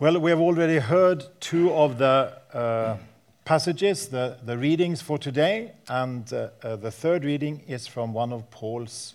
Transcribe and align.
Well, 0.00 0.20
we 0.20 0.30
have 0.30 0.40
already 0.40 0.78
heard 0.78 1.24
two 1.40 1.72
of 1.72 1.98
the 1.98 2.32
uh, 2.54 2.98
passages, 3.44 4.06
the, 4.06 4.36
the 4.44 4.56
readings 4.56 5.02
for 5.02 5.18
today, 5.18 5.72
and 5.88 6.32
uh, 6.32 6.50
uh, 6.62 6.76
the 6.76 6.92
third 6.92 7.24
reading 7.24 7.64
is 7.66 7.88
from 7.88 8.14
one 8.14 8.32
of 8.32 8.48
Paul's 8.48 9.14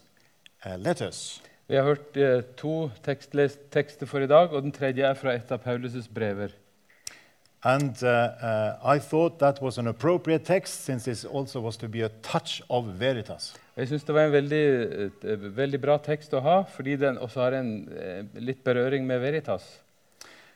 uh, 0.65 0.75
letters. 0.75 1.41
Vi 1.67 1.75
har 1.75 1.83
hørt 1.83 2.17
eh, 2.17 2.41
to 2.57 2.91
tekster 3.01 4.05
for 4.05 4.19
i 4.19 4.27
dag, 4.27 4.51
og 4.51 4.61
den 4.61 4.71
tredje 4.75 5.07
er 5.07 5.13
fra 5.13 5.31
et 5.31 5.51
av 5.51 5.63
Paulus' 5.63 6.09
brever. 6.13 6.51
And 7.63 7.95
uh, 8.03 8.09
uh, 8.43 8.95
I 8.95 8.99
thought 8.99 9.39
that 9.39 9.61
was 9.61 9.77
an 9.77 9.87
appropriate 9.87 10.43
text 10.43 10.83
since 10.83 11.05
this 11.05 11.23
also 11.23 11.61
was 11.61 11.77
to 11.77 11.87
be 11.87 12.01
a 12.01 12.09
touch 12.21 12.61
of 12.69 12.99
veritas. 12.99 13.53
Jeg 13.77 13.87
syns 13.87 14.03
det 14.03 14.15
var 14.15 14.27
en 14.27 14.35
veldig, 14.35 14.65
eh, 15.23 15.47
veldig 15.55 15.79
bra 15.81 15.95
tekst 15.97 16.33
å 16.35 16.43
ha, 16.43 16.59
fordi 16.75 16.97
den 16.99 17.17
også 17.17 17.39
har 17.39 17.55
en 17.57 17.71
eh, 17.87 18.25
litt 18.35 18.59
berøring 18.63 19.07
med 19.07 19.23
Veritas. 19.23 19.63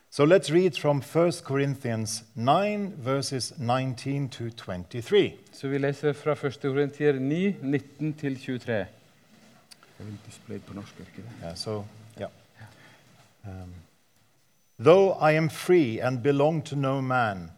So 0.10 0.24
let's 0.24 0.50
read 0.50 0.78
from 0.78 1.02
1 1.02 1.32
Corinthians 1.44 2.24
9, 2.36 2.94
verses 2.98 3.54
19 3.60 4.30
to 4.30 4.50
23. 4.50 5.34
Så 5.54 5.68
vi 5.68 5.78
leser 5.78 6.14
fra 6.14 6.32
1. 6.32 6.62
Korintier 6.62 7.20
9, 7.20 7.56
19-23. 7.62 8.86
Det 9.98 10.04
er 10.04 10.04
vel 10.04 10.18
displayed 10.26 10.62
på 10.62 10.74
norsk, 10.74 11.00
er? 11.00 11.06
Yeah, 11.44 11.56
so, 11.56 11.86
yeah. 12.20 12.30
Um, 13.46 13.74
Though 14.80 15.18
I 15.30 15.32
am 15.32 15.50
free 15.50 16.00
and 16.00 16.24
belong 16.24 16.64
to 16.66 16.76
no 16.76 17.02
man, 17.02 17.52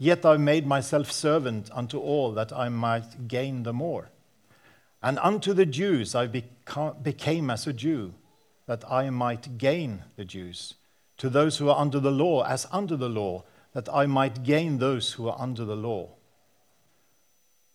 yet 0.00 0.24
I 0.24 0.38
made 0.38 0.66
myself 0.66 1.10
servant 1.10 1.70
unto 1.72 1.98
all 1.98 2.34
that 2.34 2.52
I 2.52 2.68
might 2.68 3.28
gain 3.28 3.62
the 3.62 3.72
more. 3.72 4.04
And 5.02 5.18
unto 5.22 5.54
the 5.54 5.66
Jews 5.66 6.14
I 6.14 6.26
beca- 6.26 7.02
became 7.02 7.50
as 7.50 7.66
a 7.66 7.72
Jew, 7.72 8.12
that 8.66 8.84
I 8.90 9.10
might 9.10 9.58
gain 9.58 10.02
the 10.16 10.24
Jews. 10.24 10.74
To 11.18 11.30
those 11.30 11.58
who 11.58 11.68
are 11.70 11.78
under 11.78 12.00
the 12.00 12.10
law, 12.10 12.44
as 12.44 12.66
under 12.70 12.96
the 12.96 13.08
law, 13.08 13.44
that 13.72 13.88
I 13.92 14.06
might 14.06 14.42
gain 14.42 14.78
those 14.78 15.12
who 15.12 15.28
are 15.28 15.40
under 15.40 15.64
the 15.64 15.76
law. 15.76 16.10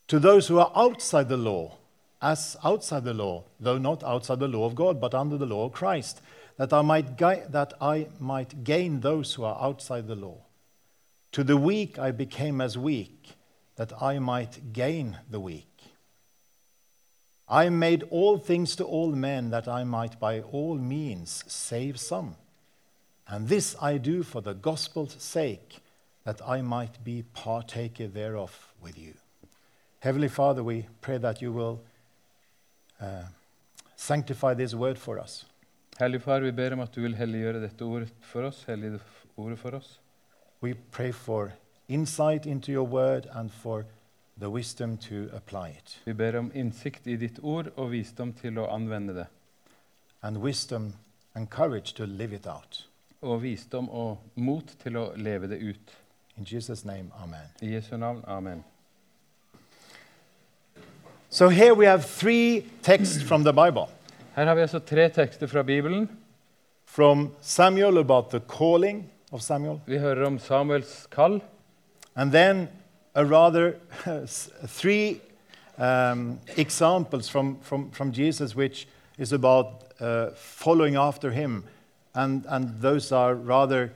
To 0.07 0.19
those 0.19 0.47
who 0.47 0.59
are 0.59 0.71
outside 0.75 1.29
the 1.29 1.37
law, 1.37 1.77
as 2.21 2.55
outside 2.63 3.03
the 3.03 3.13
law, 3.13 3.45
though 3.59 3.77
not 3.77 4.03
outside 4.03 4.39
the 4.39 4.47
law 4.47 4.65
of 4.65 4.75
God, 4.75 5.01
but 5.01 5.15
under 5.15 5.37
the 5.37 5.45
law 5.45 5.65
of 5.65 5.71
Christ, 5.71 6.21
that 6.57 6.73
I 6.73 6.81
might, 6.81 7.17
that 7.17 7.73
I 7.81 8.07
might 8.19 8.63
gain 8.63 8.99
those 8.99 9.33
who 9.33 9.43
are 9.43 9.57
outside 9.59 10.07
the 10.07 10.15
law. 10.15 10.37
To 11.31 11.43
the 11.43 11.57
weak 11.57 11.97
I 11.97 12.11
became 12.11 12.61
as 12.61 12.77
weak, 12.77 13.35
that 13.77 13.93
I 14.01 14.19
might 14.19 14.73
gain 14.73 15.17
the 15.29 15.39
weak. 15.39 15.67
I 17.47 17.69
made 17.69 18.03
all 18.11 18.37
things 18.37 18.75
to 18.75 18.83
all 18.83 19.11
men, 19.11 19.49
that 19.49 19.67
I 19.67 19.83
might 19.83 20.19
by 20.19 20.41
all 20.41 20.75
means 20.75 21.43
save 21.47 21.99
some. 21.99 22.35
And 23.31 23.47
this 23.47 23.75
I 23.81 23.97
do 23.97 24.23
for 24.23 24.41
the 24.41 24.53
gospel's 24.53 25.15
sake, 25.17 25.79
that 26.25 26.41
I 26.45 26.61
might 26.61 27.03
be 27.03 27.23
partaker 27.33 28.07
thereof 28.07 28.73
with 28.83 28.97
you. 28.97 29.13
Heavenly 29.99 30.27
Father, 30.27 30.63
we 30.63 30.87
pray 31.01 31.17
that 31.17 31.41
you 31.41 31.53
will 31.53 31.79
uh, 32.99 33.23
sanctify 33.95 34.53
this 34.53 34.73
word 34.73 34.97
for 34.99 35.17
us. 35.19 35.45
Far, 35.97 36.41
vi 36.41 36.51
ber 36.51 36.73
om 36.73 36.79
at 36.79 36.95
du 36.95 37.01
vil 37.01 37.15
helliggjøre 37.15 37.61
dette 37.61 37.81
ordet 37.85 38.09
for 38.21 38.43
oss. 38.43 38.63
hellige 38.67 38.99
ordet 39.37 39.59
for 39.59 39.75
oss. 39.75 39.99
We 40.61 40.73
pray 40.91 41.11
for 41.11 41.53
insight 41.87 42.45
into 42.45 42.71
your 42.71 42.87
word 42.87 43.27
and 43.33 43.51
for 43.51 43.85
the 44.39 44.49
wisdom 44.49 44.97
to 44.97 45.29
apply 45.33 45.69
it, 45.69 45.99
Vi 46.05 46.13
ber 46.13 46.37
om 46.39 46.51
innsikt 46.55 47.07
i 47.07 47.15
ditt 47.15 47.39
ord 47.43 47.71
og 47.77 47.91
visdom 47.91 48.33
til 48.33 48.57
å 48.57 48.67
anvende 48.67 49.13
det. 49.13 49.27
and 50.23 50.37
wisdom 50.37 50.93
and 51.35 51.49
courage 51.49 51.93
to 51.93 52.05
live 52.05 52.33
it 52.33 52.47
out. 52.47 52.87
Og 53.21 53.41
visdom 53.43 53.89
og 53.89 54.17
mot 54.35 54.65
til 54.83 54.97
å 54.97 55.11
leve 55.15 55.47
det 55.47 55.59
ut. 55.61 55.93
In 56.37 56.45
Jesus' 56.47 56.85
name, 56.85 57.11
amen. 57.21 57.47
I 57.61 57.75
Jesu 57.75 57.97
navn. 57.97 58.23
Amen. 58.27 58.63
So 61.29 61.49
here 61.49 61.73
we 61.73 61.85
have 61.85 62.05
three 62.05 62.65
texts 62.81 63.23
from 63.23 63.43
the 63.43 63.53
Bible 63.53 63.87
Her 64.35 64.45
har 64.45 64.55
vi 64.55 64.61
altså 64.61 64.79
tre 64.79 65.09
tekster 65.09 65.47
fra 65.47 65.63
Bibelen. 65.63 66.09
from 66.91 67.31
Samuel 67.41 67.97
about 67.97 68.31
the 68.31 68.39
calling 68.39 69.09
of 69.31 69.41
Samuel, 69.41 69.79
Vi 69.85 69.97
hører 69.97 70.25
om 70.25 70.39
Samuels 70.39 71.07
kall, 71.11 71.41
and 72.15 72.31
then 72.31 72.67
a 73.15 73.23
rather 73.23 73.75
three 74.67 75.21
um, 75.77 76.39
examples 76.57 77.29
from, 77.29 77.57
from, 77.61 77.91
from 77.91 78.11
Jesus, 78.11 78.55
which 78.55 78.87
is 79.17 79.31
about 79.31 79.67
uh, 80.01 80.31
following 80.35 80.95
after 80.95 81.31
him, 81.31 81.63
and, 82.13 82.45
and 82.47 82.81
those 82.81 83.11
are 83.11 83.35
rather 83.35 83.91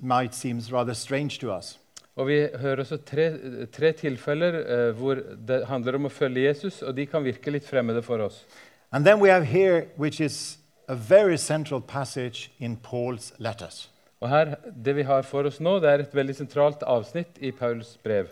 might 0.00 0.34
seem 0.34 0.60
rather 0.70 0.94
strange 0.94 1.38
to 1.38 1.50
us. 1.50 1.78
og 2.16 2.28
vi 2.28 2.36
hører 2.60 2.76
også 2.84 2.96
tre, 2.96 3.24
tre 3.72 3.92
tilfeller 3.92 4.58
uh, 4.60 4.96
hvor 4.96 5.18
det 5.48 5.64
handler 5.66 5.96
om 5.98 6.06
å 6.06 6.12
følge 6.14 6.44
Jesus, 6.46 6.82
og 6.82 6.94
de 6.96 7.06
kan 7.10 7.24
virke 7.24 7.50
litt 7.50 7.66
fremmede 7.66 8.02
for 8.02 8.22
oss. 8.22 8.44
And 8.92 9.04
then 9.04 9.18
we 9.20 9.30
have 9.30 9.44
here, 9.46 9.86
which 9.96 10.20
is 10.20 10.58
a 10.86 10.94
very 10.94 11.36
central 11.36 11.80
passage 11.80 12.52
in 12.60 12.76
Paul's 12.76 13.32
letters. 13.38 13.90
Og 14.20 14.28
her, 14.28 14.54
Det 14.84 14.96
vi 14.96 15.02
har 15.02 15.22
for 15.22 15.42
oss 15.42 15.60
nå, 15.60 15.80
det 15.80 15.90
er 15.90 16.04
et 16.04 16.14
veldig 16.14 16.36
sentralt 16.36 16.82
avsnitt 16.86 17.40
i 17.40 17.50
Pauls 17.50 17.98
brev. 18.04 18.30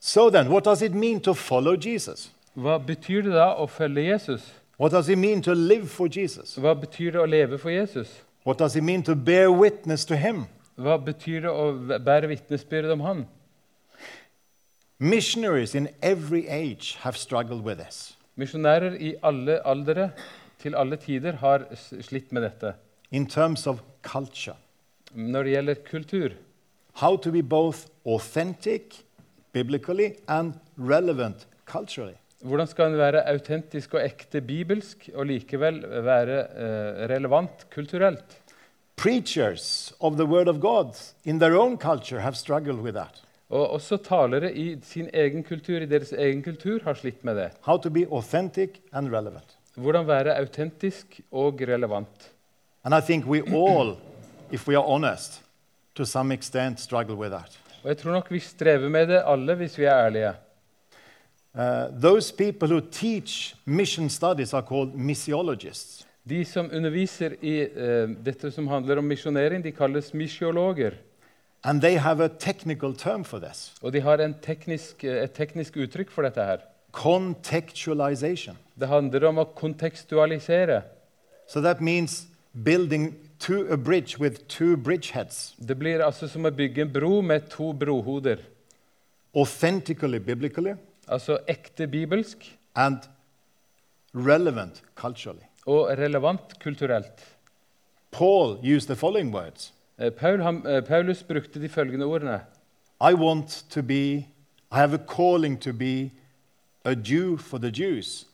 So 0.00 0.30
then, 0.30 0.48
what 0.48 0.64
does 0.64 0.82
it 0.82 0.94
mean 0.94 1.20
to 1.20 1.34
follow 1.34 1.74
Jesus? 1.74 2.30
Hva 2.54 2.78
betyr 2.78 3.22
det 3.22 3.32
da 3.34 3.54
å 3.58 3.66
følge 3.66 4.06
Jesus? 4.06 4.46
What 4.78 4.92
does 4.92 5.08
it 5.08 5.18
mean 5.18 5.42
to 5.42 5.52
live 5.52 5.88
for 5.88 6.06
Jesus? 6.06 6.54
Hva 6.56 6.74
betyr 6.74 7.12
det 7.12 7.20
å 7.20 7.26
leve 7.26 7.58
for 7.58 7.70
Jesus? 7.70 8.08
What 8.46 8.58
does 8.58 8.76
it 8.76 8.84
mean 8.84 9.02
to 9.02 9.16
bear 9.16 9.50
witness 9.50 10.04
to 10.04 10.16
him? 10.16 10.46
Hva 10.78 11.00
betyr 11.02 11.40
det 11.42 11.50
å 11.50 11.98
bære 11.98 12.28
vitnesbyrd 12.30 12.92
om 12.94 13.00
Han? 13.02 13.24
Missionaries 15.00 15.74
in 15.74 15.88
every 16.00 16.46
age 16.46 16.94
have 17.02 17.18
struggled 17.18 17.64
with 17.64 17.78
this. 17.82 18.14
Misjonærer 18.38 18.94
i 19.02 19.16
alle 19.24 19.58
aldre, 19.66 20.10
til 20.62 20.76
alle 20.78 20.96
tider, 20.96 21.40
har 21.42 21.66
slitt 21.74 22.30
med 22.32 22.42
dette. 22.46 22.74
in 23.10 23.26
terms 23.26 23.66
of 23.66 23.82
culture. 24.02 24.56
Når 25.14 25.42
det 25.42 25.52
gjelder 25.52 25.74
kultur, 25.74 26.28
How 26.94 27.16
to 27.16 27.30
be 27.32 27.42
both 27.42 27.86
authentic 28.04 29.04
biblically 29.52 30.16
and 30.28 30.54
relevant 30.76 31.46
culturally. 31.66 32.16
Hvordan 32.44 32.68
skal 32.68 32.90
en 32.90 32.98
være 32.98 33.24
autentisk 33.30 33.94
og 33.96 34.04
ekte 34.04 34.42
bibelsk, 34.44 35.08
og 35.14 35.26
likevel 35.30 35.80
være 36.04 36.40
eh, 36.42 37.06
relevant 37.10 37.66
kulturelt? 37.74 38.36
Preachers 38.96 39.92
of 40.00 40.16
the 40.16 40.24
Word 40.24 40.48
of 40.48 40.60
God 40.60 40.96
in 41.24 41.38
their 41.40 41.56
own 41.56 41.76
culture 41.78 42.20
have 42.20 42.36
struggled 42.36 42.80
with 42.80 42.96
that. 42.96 43.22
Og 43.48 43.70
også 43.70 43.96
talere 44.02 44.52
i 44.52 44.76
sin 44.82 45.10
egen 45.14 45.44
kultur, 45.44 45.80
i 45.80 45.86
deres 45.86 46.12
egen 46.12 46.42
kultur, 46.42 46.80
har 46.84 46.94
slitt 46.94 47.24
med 47.24 47.36
det. 47.36 47.50
How 47.62 47.78
to 47.78 47.90
be 47.90 48.06
authentic 48.10 48.80
and 48.92 49.12
relevant. 49.12 49.56
Hvordan 49.76 50.06
være 50.06 50.38
autentisk 50.38 51.20
og 51.30 51.60
relevant. 51.60 52.32
And 52.84 52.94
I 52.94 53.00
think 53.00 53.26
we 53.26 53.42
all, 53.42 53.96
if 54.50 54.68
we 54.68 54.76
are 54.76 54.84
honest, 54.84 55.42
to 55.94 56.04
some 56.04 56.34
extent 56.34 56.80
struggle 56.80 57.14
with 57.14 57.30
that. 57.30 57.60
Og 57.82 57.88
jeg 57.88 57.98
tror 57.98 58.12
nok 58.12 58.30
vi 58.30 58.38
strever 58.40 58.88
med 58.88 59.06
det 59.06 59.22
alle, 59.26 59.54
hvis 59.54 59.78
vi 59.78 59.84
er 59.84 60.06
ærlige. 60.06 60.32
Uh, 61.56 61.88
those 62.00 62.30
people 62.32 62.68
who 62.68 62.80
teach 62.80 63.54
mission 63.64 64.10
studies 64.10 64.52
are 64.52 64.62
called 64.62 64.94
missiologists. 64.94 66.04
De 66.28 66.44
som 66.44 66.68
underviser 66.72 67.36
i 67.40 67.62
uh, 67.64 68.10
dette 68.24 68.50
som 68.50 68.66
handler 68.68 68.98
om 68.98 69.04
misjonering, 69.04 69.62
de 69.64 69.72
kalles 69.72 70.12
misjologer. 70.14 70.92
And 71.64 71.80
they 71.80 71.94
have 71.96 72.20
a 72.20 72.28
technical 72.28 72.92
term 72.94 73.24
for 73.24 73.38
this 73.38 73.72
Og 73.82 73.92
de 73.92 74.00
har 74.00 74.20
en 74.20 74.34
teknisk, 74.42 75.04
eh, 75.04 75.22
et 75.24 75.32
teknisk 75.32 75.76
uttrykk 75.76 76.10
for 76.10 76.22
dette 76.22 76.44
her. 76.44 76.58
contextualization. 76.92 78.56
Det 78.78 78.88
handler 78.88 79.24
om 79.28 79.38
å 79.38 79.44
kontekstualisere. 79.44 80.82
So 81.46 81.60
that 81.60 81.80
means 81.80 82.26
building 82.64 83.14
two, 83.38 83.66
a 83.70 83.76
bridge 83.76 84.18
with 84.18 84.46
two 84.48 84.76
bridgeheads, 84.76 85.54
Det 85.58 85.78
blir 85.78 86.04
altså 86.04 86.28
som 86.28 86.44
å 86.44 86.50
bygge 86.50 86.82
en 86.82 86.92
bro 86.92 87.20
med 87.20 87.48
to 87.50 87.72
brohoder. 87.72 88.36
authentically 89.34 90.18
biblically 90.18 90.74
Altså 91.08 91.38
ekte 91.48 91.86
bibelsk 91.86 92.58
and 92.74 92.98
relevant 94.14 94.82
culturally. 94.94 95.44
og 95.66 95.98
relevant 95.98 96.58
kulturelt. 96.62 97.24
Paul 98.12 98.58
used 98.62 98.86
the 98.86 98.96
following 98.96 99.34
words 99.34 99.72
Eh, 99.98 100.10
Paul, 100.12 100.42
han, 100.42 100.66
eh, 100.66 100.84
Paulus 100.84 101.22
brukte 101.22 101.60
de 101.60 101.68
følgende 101.68 102.04
ordene. 102.04 102.40
I 103.00 103.14
want 103.14 103.64
to 103.70 103.82
be, 103.82 104.16
I 104.72 104.76
have 104.76 104.94
a 104.94 104.98
calling 104.98 105.60
to 105.62 105.72
be 105.72 106.10
a 106.84 106.94
Jew 106.94 107.36
for 107.38 107.58
the 107.58 107.70
Jews 107.70 108.26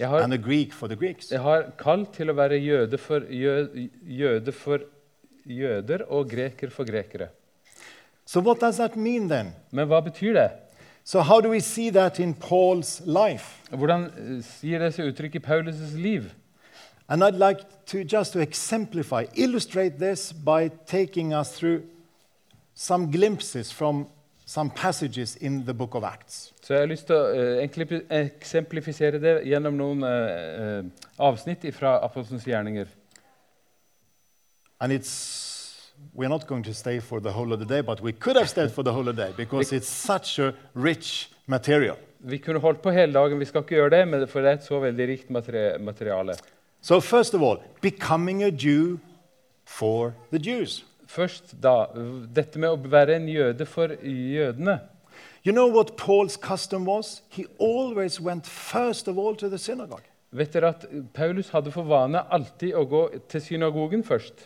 har, 0.00 0.22
and 0.22 0.32
a 0.32 0.36
Greek 0.36 0.72
for 0.72 0.86
the 0.86 0.96
Greeks. 0.96 1.30
jeg 1.30 1.40
har 1.40 1.72
kall 1.78 2.06
til 2.12 2.30
å 2.30 2.32
være 2.32 2.56
jøde 2.58 2.98
for, 2.98 3.20
jø, 3.20 3.88
jøde 4.02 4.52
for 4.52 4.78
jøder 5.46 6.06
og 6.08 6.28
greker 6.30 6.70
for 6.70 6.84
grekere. 6.84 7.28
So, 8.24 8.40
what 8.40 8.60
does 8.60 8.76
that 8.76 8.96
mean 8.96 9.28
then? 9.28 9.52
Men 9.70 9.88
hva 9.88 10.00
betyr 10.00 10.32
det? 10.32 10.50
So, 11.04 11.22
how 11.22 11.40
do 11.40 11.48
we 11.48 11.60
see 11.60 11.90
that 11.90 12.20
in 12.20 12.34
Paul's 12.34 13.00
life? 13.06 13.62
Hvordan 13.70 14.04
eh, 14.04 14.44
gir 14.62 14.78
det 14.78 14.92
seg 14.94 15.10
uttrykk 15.10 15.40
i 15.40 15.42
Paulus' 15.42 15.94
liv? 15.94 16.30
And 17.08 17.24
I'd 17.24 17.34
like 17.34 17.64
to 17.86 18.04
just 18.04 18.32
to 18.34 18.40
exemplify, 18.40 19.26
illustrate 19.34 19.98
this 19.98 20.32
by 20.32 20.68
taking 20.86 21.34
us 21.34 21.58
through 21.58 21.82
some 22.74 23.10
glimpses 23.10 23.72
from 23.72 24.06
some 24.46 24.70
passages 24.70 25.36
in 25.36 25.64
the 25.64 25.74
book 25.74 25.94
of 25.94 26.04
Acts. 26.04 26.52
Så 26.62 26.74
jeg 26.74 26.82
har 26.82 26.88
lyst 26.90 27.06
til 27.06 27.16
å 27.16 27.26
uh, 27.34 28.00
eksemplifisere 28.20 29.18
det 29.22 29.34
gjennom 29.46 29.76
noen 29.78 30.06
uh, 30.06 30.10
uh, 30.10 31.08
avsnitt 31.22 31.66
fra 31.74 31.96
Apostelens 32.02 32.46
gjerninger. 32.46 32.86
And 34.80 34.92
it's, 34.92 35.12
we're 36.14 36.28
not 36.28 36.46
going 36.46 36.64
to 36.64 36.74
stay 36.74 37.00
for 37.00 37.20
the 37.20 37.30
whole 37.30 37.52
of 37.52 37.58
the 37.58 37.66
day, 37.66 37.80
but 37.80 38.00
we 38.00 38.12
could 38.12 38.36
have 38.36 38.48
stayed 38.48 38.70
for 38.70 38.82
the 38.82 38.92
whole 38.92 39.08
of 39.08 39.16
the 39.16 39.26
day 39.26 39.32
because 39.36 39.72
it's 39.72 39.88
such 39.88 40.38
a 40.38 40.54
rich 40.74 41.30
material. 41.46 41.96
Vi 42.22 42.38
kunne 42.38 42.60
holdt 42.60 42.82
på 42.82 42.90
hele 42.90 43.12
dagen, 43.12 43.38
vi 43.38 43.44
skal 43.44 43.62
ikke 43.62 43.78
gjøre 43.78 43.90
det, 43.90 44.08
men 44.08 44.26
for 44.28 44.40
det 44.40 44.50
er 44.50 44.58
et 44.58 44.66
så 44.66 44.80
veldig 44.80 45.06
rikt 45.08 45.30
materiale. 45.30 46.34
So, 46.82 47.00
first 47.00 47.34
of 47.34 47.42
all, 47.42 47.58
becoming 47.80 48.42
a 48.42 48.50
Jew 48.50 48.98
for 49.64 50.14
the 50.30 50.38
Jews. 50.38 50.84
Først 51.06 51.54
da, 51.62 51.86
dette 52.34 52.58
med 52.58 52.70
å 52.70 52.90
være 52.90 53.16
en 53.16 53.28
jøde 53.28 53.66
for 53.66 53.92
jødene. 54.04 54.78
You 55.44 55.52
know 55.52 55.66
what 55.66 55.96
Paul's 55.96 56.36
custom 56.36 56.84
was? 56.84 57.22
He 57.28 57.46
always 57.58 58.20
went 58.20 58.46
first 58.46 59.08
of 59.08 59.18
all 59.18 59.36
to 59.36 59.48
the 59.48 59.58
synagogue. 59.58 60.04
Vet 60.30 60.52
dere 60.52 60.68
at 60.68 60.84
Paulus 61.14 61.48
hadde 61.50 61.72
for 61.72 61.88
vane 61.88 62.20
alltid 62.30 62.76
å 62.76 62.84
gå 62.86 63.06
til 63.28 63.42
synagogen 63.42 64.04
først? 64.04 64.44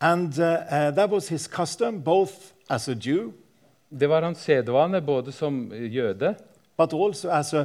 And 0.00 0.38
uh, 0.38 0.44
uh, 0.44 0.90
that 0.90 1.10
was 1.10 1.28
his 1.28 1.46
custom, 1.48 2.00
both 2.00 2.52
as 2.70 2.88
a 2.88 2.94
Jew, 2.94 3.32
Det 3.90 4.08
var 4.08 4.22
hans 4.22 4.38
sedvane 4.38 5.00
både 5.00 5.32
som 5.32 5.72
jøde, 5.72 6.34
but 6.76 6.92
also 6.92 7.28
as 7.30 7.54
a 7.54 7.64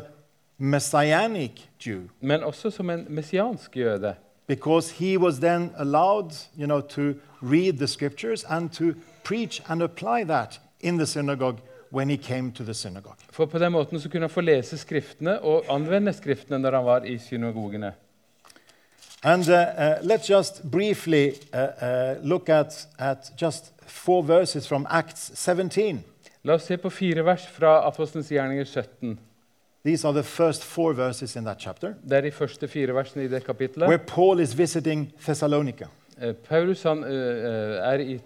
messianic 0.58 1.52
Jew, 1.88 2.02
men 2.22 2.44
også 2.44 2.72
som 2.72 2.90
en 2.90 3.06
messiansk 3.10 3.78
jøde. 3.78 4.16
because 4.48 4.92
he 4.92 5.18
was 5.18 5.40
then 5.40 5.72
allowed, 5.78 6.32
you 6.58 6.66
know, 6.66 6.82
to 6.82 7.02
read 7.42 7.78
the 7.78 7.88
scriptures 7.88 8.44
and 8.50 8.70
to 8.74 8.94
preach 9.24 9.62
and 9.70 9.82
apply 9.82 10.24
that 10.24 10.60
in 10.82 10.98
the 10.98 11.06
synagogue 11.06 11.58
when 11.92 12.10
he 12.10 12.18
came 12.18 12.52
to 12.52 12.64
the 12.64 12.74
synagogue. 12.74 13.16
For 13.32 13.46
på 13.46 13.60
den 13.60 13.72
måten 13.72 14.00
så 14.00 14.10
kunne 14.10 14.22
han 14.22 14.30
få 14.30 14.42
lese 14.42 14.78
Skriftene 14.78 15.40
og 15.42 15.64
anvende 15.70 16.14
Skriftene 16.14 16.60
når 16.60 16.72
han 16.76 16.86
var 16.86 17.04
i 17.06 17.18
synagogene. 17.18 17.94
And 19.26 19.50
uh, 19.50 19.54
uh, 19.54 20.00
let's 20.02 20.28
just 20.28 20.64
briefly 20.72 21.36
uh, 21.54 21.58
uh, 21.58 22.16
look 22.24 22.50
at, 22.50 22.88
at 23.00 23.32
just 23.38 23.72
four 23.88 24.22
verses 24.24 24.68
from 24.68 24.86
Acts 24.90 25.32
17. 25.36 26.04
La 26.44 26.54
oss 26.54 26.64
se 26.64 26.78
på 26.78 26.90
fire 26.90 27.24
vers 27.26 27.48
fra 27.48 27.88
Apostelens 27.88 28.32
gjerninger 28.32 28.66
17. 28.66 29.20
These 29.86 30.08
are 30.08 30.14
the 30.14 30.24
first 30.24 30.64
four 30.64 30.94
verses 30.94 31.36
in 31.36 31.46
that 31.46 31.58
chapter, 31.60 31.94
Det 32.10 32.18
er 32.18 32.22
de 32.22 32.32
første 32.32 32.68
fire 32.68 32.94
versene 32.94 33.24
i 33.24 33.28
det 33.28 33.44
kapitlet. 33.46 33.88
where 33.88 33.98
Paul 34.08 34.40
is 34.40 34.58
visiting 34.58 35.14
Thessalonica. 35.22 35.86
Eh, 36.22 36.34
Paulus 36.34 36.84
han, 36.84 37.04
eh, 37.04 37.10
er 37.10 38.00
i. 38.00 38.20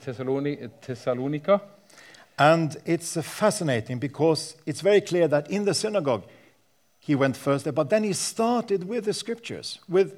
And 2.38 2.72
it's 2.86 3.18
uh, 3.18 3.24
fascinating 3.24 4.00
because 4.00 4.56
it's 4.68 4.82
very 4.84 5.00
clear 5.00 5.28
that 5.28 5.48
in 5.50 5.66
the 5.66 5.74
synagogue 5.74 6.24
he 7.00 7.16
went 7.16 7.38
first 7.38 7.64
there, 7.64 7.74
but 7.74 7.90
then 7.90 8.04
he 8.04 8.14
started 8.14 8.84
with 8.84 9.04
the 9.04 9.14
scriptures. 9.14 9.80
With 9.90 10.12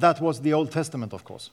that 0.00 0.20
was 0.20 0.40
the 0.40 0.54
Old 0.54 0.70
Testament, 0.70 1.12
of 1.12 1.24
course. 1.24 1.50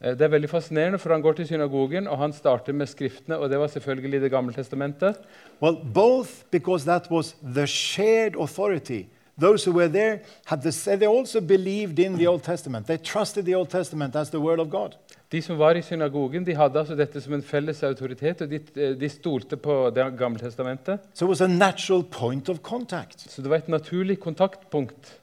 Eh, 0.00 0.12
Det 0.12 0.22
er 0.22 0.28
veldig 0.28 0.50
fascinerende, 0.50 0.98
for 0.98 1.12
Han 1.12 1.22
går 1.22 1.32
til 1.32 1.46
synagogen 1.46 2.08
og 2.08 2.18
han 2.18 2.32
starter 2.32 2.72
med 2.72 2.86
Skriftene. 2.86 3.38
og 3.38 3.50
Det 3.50 3.58
var 3.58 3.66
selvfølgelig 3.66 4.20
Det 4.20 4.30
gamle 4.30 4.52
testamentet. 4.52 5.16
Well, 5.62 5.76
both 5.94 6.30
because 6.50 6.84
that 6.84 7.10
was 7.10 7.36
the 7.54 7.66
shared 7.66 8.36
authority. 8.36 9.02
Those 9.38 9.66
who 9.70 9.78
were 9.78 9.88
there 9.88 10.20
had 10.46 10.62
the 10.62 10.96
they 10.96 11.06
also 11.06 11.40
believed 11.40 11.98
in 11.98 12.16
the 12.16 12.26
Old 12.28 12.42
Testament. 12.42 12.86
They 12.86 12.96
trusted 12.96 13.44
the 13.44 13.54
Old 13.56 13.68
Testament 13.68 14.16
as 14.16 14.30
the 14.30 14.40
word 14.40 14.60
of 14.60 14.70
God. 14.70 14.96
De 15.32 15.42
som 15.42 15.58
var 15.58 15.74
i 15.74 15.82
synagogen, 15.82 16.46
de 16.46 16.54
hadde 16.54 16.78
altså 16.78 16.94
dette 16.96 17.20
som 17.20 17.34
en 17.34 17.42
felles 17.42 17.82
autoritet, 17.82 18.42
og 18.42 18.50
de, 18.50 18.60
eh, 18.76 18.94
de 18.94 19.08
stolte 19.08 19.56
på 19.56 19.90
Det 19.94 20.18
gamle 20.18 20.38
testamentet. 20.38 20.98
So 21.14 21.26
it 21.26 21.28
was 21.28 21.40
a 21.40 21.46
natural 21.46 22.02
point 22.02 22.48
of 22.48 22.58
contact. 22.62 23.30
Så 23.30 23.42
det 23.42 23.50
var 23.50 23.56
et 23.56 23.68
naturlig 23.68 24.20
kontaktpunkt. 24.20 25.20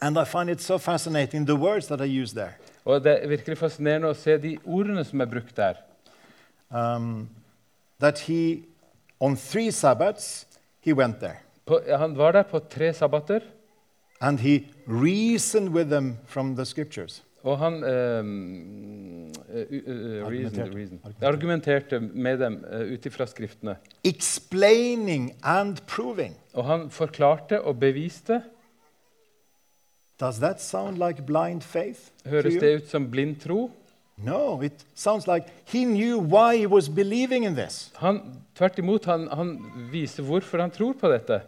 And 0.00 0.18
I 0.18 0.24
find 0.24 0.50
it 0.50 0.60
so 0.60 0.78
fascinating 0.78 1.46
the 1.46 1.56
words 1.56 1.86
that 1.86 2.00
I 2.00 2.22
use 2.22 2.34
there. 2.34 2.54
Og 2.84 3.04
Det 3.04 3.18
er 3.24 3.28
virkelig 3.28 3.58
fascinerende 3.58 4.08
å 4.08 4.14
se 4.16 4.38
de 4.38 4.58
ordene 4.64 5.04
som 5.04 5.20
er 5.20 5.26
brukt 5.26 5.56
der. 5.56 5.74
Um, 6.70 7.28
that 8.00 8.18
he, 8.18 8.62
on 9.20 9.36
three 9.36 9.70
Sabbaths, 9.70 10.46
he 10.80 10.92
went 10.92 11.20
there. 11.20 11.36
På, 11.66 11.80
han 11.98 12.16
var 12.16 12.32
der 12.32 12.42
på 12.42 12.58
tre 12.58 12.92
sabbater, 12.92 13.40
And 14.20 14.40
he 14.40 14.66
reasoned 14.86 15.68
with 15.68 15.90
them 15.90 16.16
from 16.26 16.56
the 16.56 16.64
scriptures. 16.64 17.22
og 17.42 17.58
han 17.58 17.74
um, 17.74 19.30
uh, 19.48 19.54
uh, 19.54 20.28
reason, 20.28 20.60
Argumenterte. 20.60 20.76
reason, 20.76 21.00
argumenterte 21.22 22.00
med 22.00 22.38
dem 22.38 22.64
uh, 22.72 22.80
ut 22.92 23.06
ifra 23.06 23.26
skriftene. 23.26 23.76
Explaining 24.04 25.32
and 25.42 25.76
proving. 25.86 26.34
Og 26.54 26.64
han 26.64 26.90
forklarte 26.90 27.60
og 27.62 27.78
beviste. 27.80 28.42
Does 30.20 30.40
that 30.40 30.60
sound 30.60 30.98
like 30.98 31.22
blind 31.26 31.62
faith? 31.62 32.10
Høres 32.26 32.54
det 32.60 32.74
ut 32.74 32.88
som 32.90 33.10
blind 33.10 33.40
tro? 33.40 33.70
No, 34.16 34.60
it 34.62 34.84
sounds 34.94 35.28
like 35.28 35.46
he 35.64 35.84
knew 35.84 36.18
why 36.18 36.56
he 36.56 36.66
was 36.66 36.88
believing 36.88 37.44
in 37.44 37.54
this. 37.54 37.90
Han, 37.94 38.20
tvert 38.54 38.78
imot, 38.78 39.04
han, 39.04 39.28
han 39.28 39.58
viser 39.92 40.22
hvorfor 40.22 40.58
han 40.58 40.70
tror 40.70 40.92
på 40.92 41.08
dette. 41.08 41.40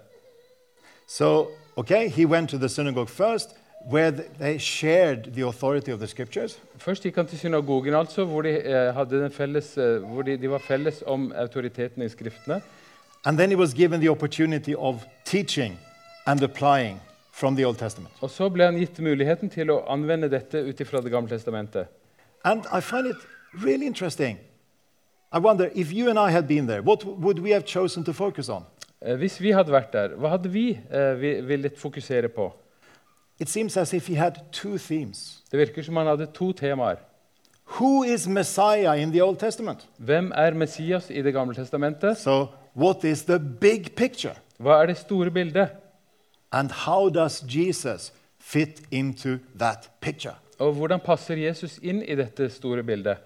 So, 1.07 1.49
okay, 1.77 2.09
he 2.09 2.25
went 2.25 2.51
to 2.51 2.59
the 2.59 2.69
synagogue 2.69 3.09
first, 3.09 3.57
where 3.91 4.13
they 4.13 4.59
shared 4.59 5.35
the 5.35 5.43
authority 5.43 5.91
of 5.91 5.99
the 5.99 6.07
scriptures. 6.07 6.59
Først 6.79 7.03
gikk 7.03 7.17
han 7.17 7.27
til 7.27 7.39
synagogen, 7.39 7.95
altså, 7.95 8.25
hvor, 8.25 8.43
de, 8.43 8.51
eh, 8.51 9.31
felles, 9.31 9.79
eh, 9.79 10.03
hvor 10.03 10.23
de, 10.23 10.37
de 10.37 10.51
var 10.51 10.59
felles 10.59 11.03
om 11.07 11.33
autoriteten 11.33 12.03
i 12.03 12.09
Skriftene. 12.09 12.63
And 13.25 13.39
then 13.39 13.51
he 13.51 13.57
was 13.57 13.75
given 13.75 14.01
the 14.01 14.11
opportunity 14.11 14.75
of 14.79 15.03
teaching 15.25 15.79
and 16.27 16.43
applying 16.43 17.01
from 17.33 17.57
the 17.57 17.65
Old 17.67 17.79
Testament. 17.79 18.15
Og 18.21 18.31
så 18.31 18.49
ble 18.49 18.65
han 18.65 18.79
gitt 18.79 18.99
muligheten 18.99 19.51
til 19.51 19.71
å 19.71 19.81
anvende 19.89 20.29
dette 20.31 20.59
ut 20.67 20.81
ifra 20.81 21.01
Det 21.01 21.11
gamle 21.13 21.29
testamentet. 21.31 21.87
And 22.45 22.65
I 22.73 22.81
find 22.81 23.07
it 23.07 23.17
really 23.65 23.87
interesting. 23.87 24.39
I 25.33 25.39
wonder 25.39 25.71
if 25.75 25.93
you 25.93 26.09
and 26.11 26.19
I 26.19 26.31
had 26.31 26.47
been 26.49 26.67
there, 26.67 26.83
what 26.83 27.05
would 27.05 27.39
we 27.39 27.51
have 27.53 27.65
chosen 27.67 28.05
to 28.05 28.13
focus 28.13 28.49
on? 28.49 28.65
Eh, 29.03 29.15
Hvis 29.17 29.41
vi 29.41 29.51
hadde 29.53 29.73
vært 29.73 29.93
der, 29.93 30.17
hva 30.17 30.29
hadde 30.35 30.51
vi 30.51 30.71
eh, 30.91 31.15
vi 31.21 31.41
villet 31.41 31.79
fokusere 31.79 32.29
på? 32.29 32.53
It 33.41 33.49
seems 33.49 33.77
as 33.77 33.93
if 33.95 34.09
he 34.09 34.17
had 34.17 34.41
two 34.53 34.77
themes. 34.79 35.43
Det 35.51 35.59
virker 35.59 35.83
som 35.83 35.97
han 35.97 36.07
hadde 36.07 36.27
to 36.27 36.53
temaer. 36.53 36.97
Who 37.79 38.03
is 38.05 38.27
Messiah 38.29 39.01
in 39.01 39.13
the 39.13 39.23
Old 39.23 39.39
Testament? 39.39 39.87
Hvem 39.99 40.33
er 40.35 40.55
Messias 40.55 41.11
i 41.11 41.23
Det 41.23 41.33
gamle 41.33 41.55
testamentet? 41.55 42.19
So, 42.19 42.49
what 42.77 43.05
is 43.05 43.23
the 43.23 43.39
big 43.39 43.95
picture? 43.97 44.35
Hva 44.59 44.83
er 44.83 44.87
det 44.87 44.97
store 44.97 45.31
bildet? 45.31 45.69
And 46.53 46.71
how 46.73 47.09
does 47.09 47.41
Jesus 47.41 48.13
fit 48.39 48.83
into 48.91 49.39
that 49.59 49.91
picture? 50.01 50.35
Og 50.59 50.73
hvordan 50.75 51.01
passer 51.01 51.37
Jesus 51.37 51.79
inn 51.83 52.03
i 52.03 52.15
dette 52.15 52.51
store 52.51 52.83
bildet? 52.83 53.17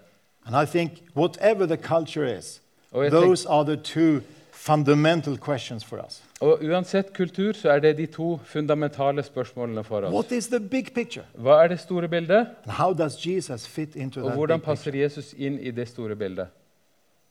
And 0.45 0.55
I 0.55 0.65
think 0.65 0.91
whatever 1.15 1.65
the 1.65 1.77
culture 1.77 2.37
is, 2.37 2.61
those 2.93 3.45
are 3.49 3.63
the 3.63 3.75
two 3.75 4.21
fundamental 4.51 5.37
questions 5.37 5.83
for 5.83 5.97
us. 6.05 6.21
og 6.39 6.59
uansett 6.63 7.13
kultur 7.13 7.53
så 7.53 7.69
er 7.69 7.79
det 7.79 7.97
de 7.97 8.05
to 8.05 8.39
fundamentale 8.45 9.23
spørsmålene 9.23 9.83
for 9.83 10.01
oss. 10.01 10.13
What 10.13 10.31
is 10.31 10.47
the 10.47 10.59
big 10.59 10.93
picture? 10.93 11.25
Hva 11.33 11.63
er 11.63 11.67
det 11.67 11.79
store 11.79 12.07
bildet, 12.07 12.47
And 12.63 12.71
how 12.71 12.93
does 12.93 13.27
Jesus 13.27 13.67
fit 13.67 13.95
into 13.95 14.19
og 14.19 14.25
that 14.25 14.35
hvordan 14.35 14.59
big 14.59 14.65
picture? 14.65 14.75
passer 14.75 15.01
Jesus 15.01 15.33
inn 15.37 15.59
i 15.59 15.71
det 15.71 15.87
store 15.87 16.15
bildet? 16.15 16.47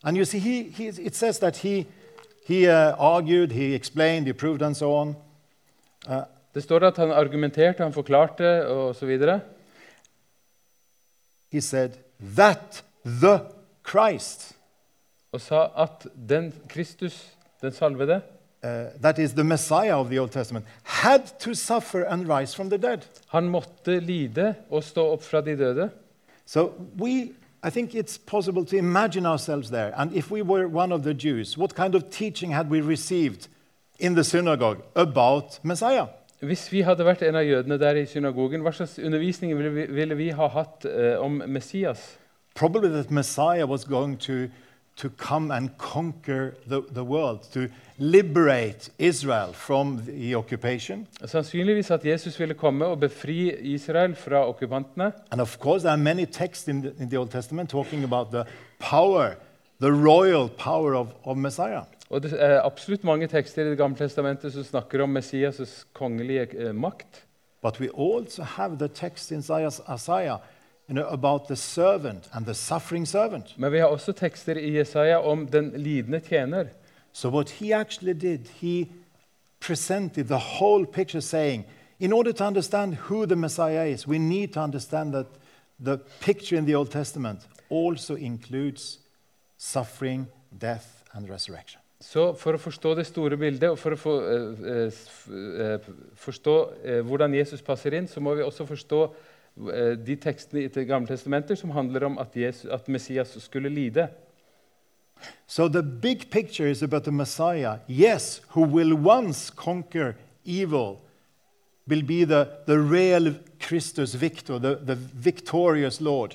And 0.04 0.16
you 0.16 0.24
see, 0.24 0.40
he, 0.40 0.62
he, 0.62 0.88
it 0.88 1.16
says 1.16 1.38
that 1.38 1.56
he, 1.56 1.86
he 2.46 2.68
uh, 2.68 2.94
argued, 2.98 3.52
he 3.52 3.74
explained, 3.74 4.26
he 4.26 4.32
proved, 4.32 4.62
and 4.62 4.74
so 4.74 4.94
on. 4.94 5.16
Det 6.54 6.62
står 6.62 6.84
at 6.86 6.96
han 6.96 7.12
argumenterte, 7.12 7.82
han 7.82 7.92
forklarte 7.92 8.66
osv. 8.68 9.18
he 11.52 11.60
said 11.60 11.90
that 12.36 12.84
the 13.04 13.40
Christ, 13.90 14.56
Og 15.32 15.40
sa 15.40 15.68
at 15.82 16.06
den 16.28 16.52
Kristus, 16.68 17.32
den 17.62 17.72
salvede, 17.72 18.20
uh, 18.62 18.70
that 19.02 19.18
is 19.18 19.32
the 19.32 19.44
Messiah 19.44 19.98
of 19.98 20.08
the 20.08 20.20
Old 20.20 20.30
Testament, 20.30 20.64
had 20.82 21.20
to 21.40 21.54
suffer 21.54 22.04
and 22.04 22.28
rise 22.28 22.56
from 22.56 22.70
the 22.70 22.78
dead. 22.78 22.98
han 23.28 23.48
måtte 23.48 24.00
lide 24.00 24.54
og 24.70 24.84
stå 24.84 25.12
opp 25.12 25.22
fra 25.22 25.40
de 25.40 25.56
døde. 25.56 25.90
So 26.46 26.72
we, 26.98 27.32
I 27.64 27.70
think 27.70 27.94
it's 27.94 28.18
possible 28.26 28.64
to 28.66 28.76
imagine 28.76 29.26
ourselves 29.26 29.68
there. 29.70 29.92
And 29.96 30.12
if 30.12 30.30
we 30.30 30.42
were 30.42 30.66
one 30.66 30.94
of 30.94 31.02
the 31.02 31.14
Jews, 31.14 31.58
what 31.58 31.74
kind 31.74 31.94
of 31.94 32.02
teaching 32.10 32.54
had 32.54 32.70
we 32.70 32.80
received 32.80 33.48
in 33.98 34.14
the 34.14 34.24
synagogue 34.24 34.82
about 34.94 35.60
Messiah? 35.62 36.06
Hvis 36.44 36.66
vi 36.72 36.82
hadde 36.84 37.04
vært 37.06 37.22
en 37.24 37.38
av 37.38 37.46
jødene 37.46 37.78
der 37.80 38.02
i 38.02 38.06
synagogen, 38.06 38.64
hva 38.64 38.72
slags 38.74 38.98
undervisning 38.98 39.54
ville 39.56 39.70
vi, 39.72 39.86
ville 39.94 40.16
vi 40.18 40.28
ha 40.36 40.48
hatt 40.52 40.84
uh, 40.84 41.22
om 41.24 41.40
Messias? 41.46 42.18
Probably 42.54 42.90
that 42.90 43.10
Messiah 43.10 43.66
was 43.66 43.84
going 43.84 44.18
to, 44.26 44.50
to 44.96 45.08
come 45.10 45.50
and 45.50 45.70
conquer 45.78 46.54
the, 46.68 46.82
the 46.92 47.04
world, 47.04 47.42
to 47.52 47.68
liberate 47.98 48.90
Israel 48.98 49.52
from 49.52 50.02
the 50.06 50.34
occupation. 50.34 51.06
Sannsynligvis 51.24 51.90
at 51.90 52.04
Jesus 52.04 52.38
ville 52.40 52.54
komme 52.54 52.86
og 52.86 53.00
befri 53.00 53.50
Israel 53.74 54.14
fra 54.14 54.44
okkupantene. 54.48 55.12
And 55.30 55.40
of 55.40 55.58
course, 55.58 55.82
there 55.82 55.92
are 55.92 56.02
many 56.02 56.26
texts 56.26 56.68
in 56.68 56.82
the, 56.82 56.92
in 57.00 57.08
the 57.08 57.16
Old 57.16 57.30
Testament 57.30 57.70
talking 57.70 58.04
about 58.04 58.30
the 58.30 58.44
power, 58.78 59.36
the 59.80 59.90
royal 59.90 60.48
power 60.48 60.94
of, 60.94 61.14
of 61.24 61.36
Messiah. 61.36 61.82
Og 62.10 62.22
det 62.22 62.34
er 62.36 62.60
absolutt 62.62 63.04
mange 63.04 63.28
tekster 63.28 63.64
i 63.64 63.70
Det 63.70 63.78
gamle 63.78 63.96
testamentet 63.96 64.52
som 64.52 64.64
snakker 64.64 65.02
om 65.02 65.16
Messias' 65.16 65.84
kongelige 65.92 66.48
eh, 66.52 66.72
makt. 66.72 67.24
But 67.62 67.80
we 67.80 67.88
also 67.88 68.42
have 68.42 68.78
the 68.78 68.88
text 68.88 69.32
in 69.32 69.38
Isaiah, 69.38 69.72
Isaiah 69.88 70.38
you 70.88 70.94
know, 70.94 71.06
about 71.08 71.48
the 71.48 71.56
servant 71.56 72.28
and 72.32 72.46
the 72.46 72.54
suffering 72.54 73.06
servant. 73.06 73.58
Men 73.58 73.72
vi 73.72 73.78
har 73.78 73.86
også 73.86 74.12
tekster 74.12 74.56
i 74.56 74.76
Jesaja 74.76 75.18
om 75.18 75.46
den 75.46 75.72
lidende 75.76 76.20
tjener. 76.20 76.66
So, 77.12 77.30
what 77.30 77.50
he 77.50 77.72
actually 77.72 78.12
did, 78.12 78.48
he 78.60 78.88
presented 79.60 80.24
the 80.24 80.38
whole 80.38 80.86
picture, 80.86 81.20
saying, 81.20 81.64
in 82.00 82.12
order 82.12 82.32
to 82.32 82.44
understand 82.44 82.94
who 82.94 83.26
the 83.26 83.36
Messiah 83.36 83.86
is, 83.86 84.06
we 84.06 84.18
need 84.18 84.52
to 84.52 84.60
understand 84.60 85.12
that 85.12 85.26
the 85.84 85.98
picture 86.20 86.58
in 86.58 86.66
the 86.66 86.74
Old 86.74 86.90
Testament 86.90 87.40
also 87.70 88.16
includes 88.16 88.98
suffering, 89.56 90.26
death, 90.58 91.04
and 91.14 91.28
resurrection. 91.28 91.80
Så 92.04 92.26
for 92.36 92.56
å 92.56 92.60
forstå 92.60 92.92
det 92.98 93.06
store 93.08 93.38
bildet 93.40 93.70
og 93.72 93.78
for 93.80 93.96
å 93.96 93.98
få, 93.98 94.14
eh, 94.28 94.66
eh, 94.72 94.98
eh, 95.64 95.86
forstå 96.20 96.56
eh, 96.84 97.00
hvordan 97.06 97.34
Jesus 97.34 97.64
passer 97.64 97.96
inn, 97.96 98.08
så 98.08 98.20
må 98.20 98.34
vi 98.36 98.44
også 98.44 98.66
forstå 98.68 99.00
eh, 99.72 99.94
de 99.96 100.16
tekstene 100.20 100.66
i 100.66 100.68
Det 100.68 100.84
gamle 100.86 101.08
testamentet 101.08 101.58
som 101.58 101.72
handler 101.72 102.04
om 102.04 102.18
at, 102.20 102.36
Jesus, 102.36 102.68
at 102.70 102.88
Messias 102.88 103.32
skulle 103.40 103.72
lide. 103.72 104.08
So, 105.46 105.68
the 105.68 105.82
big 105.82 106.30
picture 106.30 106.68
is 106.68 106.82
about 106.82 107.04
the 107.04 107.12
Messiah, 107.12 107.78
yes, 107.88 108.42
who 108.50 108.62
will 108.62 108.94
once 108.94 109.50
conquer 109.50 110.16
evil, 110.44 111.00
will 111.86 112.02
be 112.02 112.24
the, 112.24 112.48
the 112.66 112.78
real 112.78 113.34
Christus 113.58 114.14
Victor, 114.14 114.58
the, 114.58 114.76
the 114.76 114.96
victorious 115.14 116.00
Lord. 116.00 116.34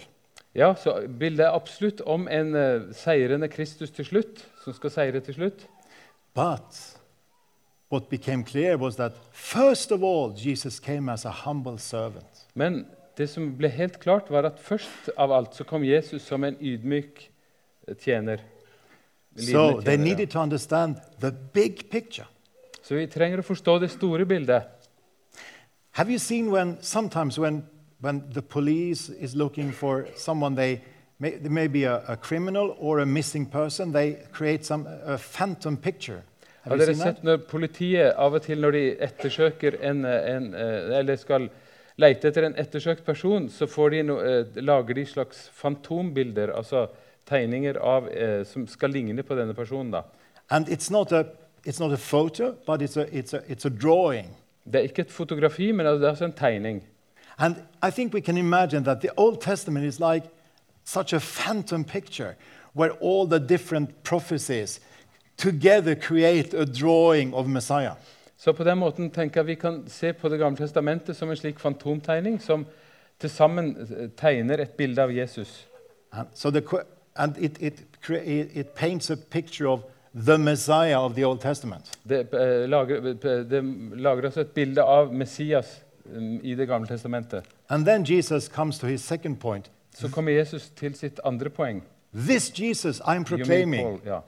Ja, 0.54 0.74
så 0.76 1.08
Bildet 1.20 1.46
er 1.46 1.54
absolutt 1.54 2.02
om 2.02 2.28
en 2.28 2.56
uh, 2.56 2.90
seirende 2.98 3.48
Kristus 3.48 3.92
til 3.94 4.06
slutt, 4.06 4.42
som 4.70 4.78
skal 4.78 4.94
seire 4.94 5.22
til 5.26 5.34
slutt. 5.34 5.66
But 6.38 6.78
what 7.90 8.10
became 8.10 8.44
clear 8.44 8.78
was 8.78 8.96
that 8.96 9.14
first 9.32 9.92
of 9.92 10.04
all, 10.04 10.34
Jesus 10.36 10.80
came 10.80 11.10
as 11.10 11.26
a 11.26 11.32
humble 11.46 11.78
servant. 11.78 12.46
Men 12.54 12.86
det 13.18 13.30
som 13.30 13.50
ble 13.58 13.70
helt 13.70 14.00
klart, 14.00 14.30
var 14.32 14.46
at 14.48 14.60
først 14.60 15.10
av 15.18 15.32
alt 15.32 15.58
så 15.58 15.66
kom 15.68 15.84
Jesus 15.84 16.24
som 16.24 16.44
en 16.44 16.56
ydmyk 16.62 17.26
eh, 17.88 17.96
tjener. 17.96 18.46
So 19.38 19.82
they 19.82 19.98
needed 19.98 20.32
to 20.32 20.40
understand 20.40 20.98
the 21.20 21.32
big 21.32 21.90
picture. 21.90 22.28
Så 22.84 22.96
vi 22.96 23.08
trenger 23.08 23.42
å 23.42 23.46
forstå 23.46 23.80
det 23.80 23.92
store 23.94 24.26
bildet. 24.26 24.64
Have 25.92 26.12
you 26.12 26.20
seen 26.20 26.52
when 26.52 26.78
sometimes 26.82 27.38
when, 27.38 27.64
when 28.00 28.24
the 28.34 28.42
police 28.42 29.10
is 29.10 29.36
looking 29.36 29.72
for 29.72 30.08
someone, 30.16 30.56
they 30.56 30.82
may, 31.20 31.32
they 31.32 31.50
may 31.50 31.68
be 31.68 31.84
a, 31.84 32.04
a 32.08 32.18
criminal 32.18 32.76
or 32.80 33.00
a 33.00 33.06
missing 33.06 33.46
person, 33.46 33.92
they 33.92 34.18
create 34.32 34.66
some 34.66 34.88
a 35.06 35.18
phantom 35.18 35.78
picture. 35.78 36.24
Have 36.64 36.78
Har 36.78 36.86
dere 36.86 36.96
sett 36.96 37.24
når 37.24 37.44
politiet 37.48 38.16
av 38.20 38.36
og 38.36 38.44
til 38.44 38.60
når 38.60 38.76
de 38.76 38.84
ettersøker 39.06 39.78
en, 39.80 40.04
en, 40.06 40.50
eh, 40.54 40.98
eller 41.00 41.20
skal 41.20 41.48
lete 42.00 42.28
etter 42.28 42.48
en 42.48 42.56
ettersøkt 42.60 43.06
person, 43.06 43.48
så 43.50 43.68
får 43.68 43.94
de 43.96 44.02
no, 44.04 44.18
eh, 44.24 44.60
lager 44.64 45.00
de 45.00 45.06
slags 45.08 45.48
fantombilder, 45.56 46.52
altså 46.56 46.88
tegninger 47.30 47.80
av, 47.80 48.10
eh, 48.12 48.44
som 48.46 48.68
skal 48.68 48.92
ligne 48.92 49.24
på 49.24 49.36
denne 49.40 49.56
personen. 49.56 49.92
da. 49.92 50.04
And 50.50 50.68
it's 50.68 50.92
not 50.92 51.12
a, 51.12 51.26
it's 51.64 51.80
not 51.80 51.94
a 51.94 51.98
photo, 51.98 52.56
but 52.66 52.82
it's 52.82 52.98
a, 52.98 53.08
it's, 53.12 53.34
a, 53.34 53.42
it's 53.48 53.66
a 53.66 53.70
drawing. 53.70 54.36
Det 54.66 54.76
er 54.76 54.90
ikke 54.90 55.02
et 55.02 55.12
fotografi, 55.12 55.72
men 55.72 55.86
det 55.86 56.04
er 56.04 56.10
altså 56.10 56.26
en 56.26 56.34
tegning. 56.34 56.84
And 57.38 57.56
I 57.82 57.90
think 57.90 58.14
we 58.14 58.22
can 58.22 58.38
imagine 58.38 58.84
that 58.84 59.02
the 59.02 59.10
Old 59.18 59.42
Testament 59.42 59.86
is 59.86 60.00
like 60.00 60.26
such 60.90 61.14
a 61.14 61.20
phantom 61.20 61.84
picture 61.84 62.36
where 62.74 62.92
all 63.02 63.28
the 63.28 63.40
different 63.40 64.04
prophecies 64.04 64.80
together 65.38 65.96
create 65.96 66.54
a 66.54 66.66
drawing 66.66 67.34
of 67.34 67.48
Messiah. 67.48 67.96
Så 68.38 68.54
på 68.54 68.64
den 68.64 68.78
måten 68.78 69.10
tenker 69.10 69.42
jeg 69.42 69.46
vi 69.46 69.56
kan 69.56 69.84
se 69.88 70.14
på 70.14 70.30
Det 70.30 70.38
gamle 70.40 70.58
testamentet 70.58 71.16
som 71.16 71.30
en 71.30 71.38
slik 71.38 71.60
fantomtegning 71.60 72.40
som 72.42 72.66
til 73.20 73.30
sammen 73.30 73.76
eh, 73.78 74.10
tegner 74.18 74.58
et 74.60 74.72
bilde 74.78 75.02
av 75.02 75.12
Jesus. 75.12 75.68
And 76.12 76.28
so 76.34 76.50
the, 76.52 76.64
and 77.16 77.38
it, 77.38 77.62
it, 77.62 77.74
it, 78.10 78.50
it 78.54 78.68
paints 78.76 79.10
a 79.10 79.16
picture 79.16 79.68
of 79.68 79.84
the 80.26 80.38
Messiah 80.38 81.04
of 81.04 81.16
the 81.16 81.26
Old 81.26 81.42
Testament. 81.42 81.92
Det, 82.04 82.28
lager, 82.70 82.98
eh, 82.98 83.46
det 83.50 83.64
lager 83.94 84.28
også 84.28 84.42
et 84.42 84.52
bilde 84.56 84.84
av 84.84 85.14
Messias 85.14 85.82
eh, 86.16 86.40
i 86.44 86.56
Det 86.56 86.68
gamle 86.68 86.88
testamentet. 86.88 87.44
And 87.70 87.86
then 87.86 88.06
Jesus 88.06 88.48
comes 88.48 88.80
to 88.80 88.88
his 88.88 89.02
second 89.02 89.40
point. 89.40 89.70
Så 89.96 90.10
kommer 90.12 90.32
Jesus 90.32 90.70
til 90.76 90.96
sitt 90.96 91.20
andre 91.24 91.50
poeng. 91.50 91.84
This 92.14 92.52
Jesus 92.60 93.02
I'm 93.02 93.24
proclaiming, 93.24 93.84
Paul, 93.84 94.00
ja. 94.06 94.20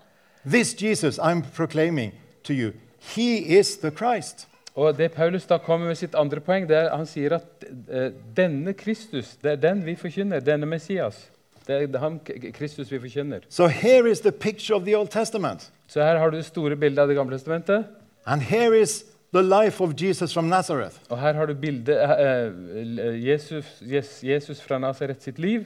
this 0.45 0.73
Jesus 0.83 1.19
I'm 1.19 1.41
proclaiming 1.55 2.13
to 2.43 2.53
you, 2.53 2.71
he 3.15 3.59
is 3.59 3.77
the 3.77 3.91
Christ. 3.91 4.47
Og 4.75 4.97
det 4.97 5.11
Paulus 5.11 5.45
da 5.45 5.57
kommer 5.57 5.87
med 5.87 5.95
sitt 5.95 6.15
andre 6.15 6.39
poeng, 6.39 6.69
det 6.69 6.77
er 6.77 6.95
han 6.95 7.05
sier 7.05 7.35
at 7.35 7.65
eh, 7.89 8.11
denne 8.37 8.73
Kristus, 8.73 9.35
det 9.43 9.51
er 9.51 9.55
den 9.55 9.85
vi 9.85 9.95
forkynner, 9.95 10.39
denne 10.39 10.65
Messias. 10.65 11.27
Det 11.67 11.75
er 11.75 11.99
han 11.99 12.19
Kristus 12.53 12.91
vi 12.91 12.99
forkynner. 12.99 13.39
So 13.49 13.67
here 13.67 14.11
is 14.11 14.19
the 14.19 14.31
picture 14.31 14.75
of 14.75 14.85
the 14.85 14.97
Old 14.97 15.09
Testament. 15.09 15.71
Så 15.87 16.03
her 16.03 16.17
har 16.17 16.29
du 16.29 16.37
det 16.37 16.45
store 16.45 16.75
bildet 16.75 17.01
av 17.01 17.07
Det 17.07 17.15
gamle 17.15 17.37
testamentet. 17.37 17.85
And 18.25 18.41
here 18.41 18.81
is 18.81 19.05
the 19.33 19.41
life 19.41 19.83
of 19.83 19.95
Jesus 19.95 20.33
from 20.33 20.45
Nazareth. 20.45 20.95
Og 21.09 21.19
her 21.19 21.33
har 21.33 21.45
du 21.45 21.53
bildet 21.53 21.97
uh, 21.97 23.27
Jesus, 23.27 23.65
Jesus, 23.81 24.23
Jesus 24.23 24.61
fra 24.61 24.77
Nasaret 24.79 25.23
sitt 25.23 25.39
liv. 25.39 25.65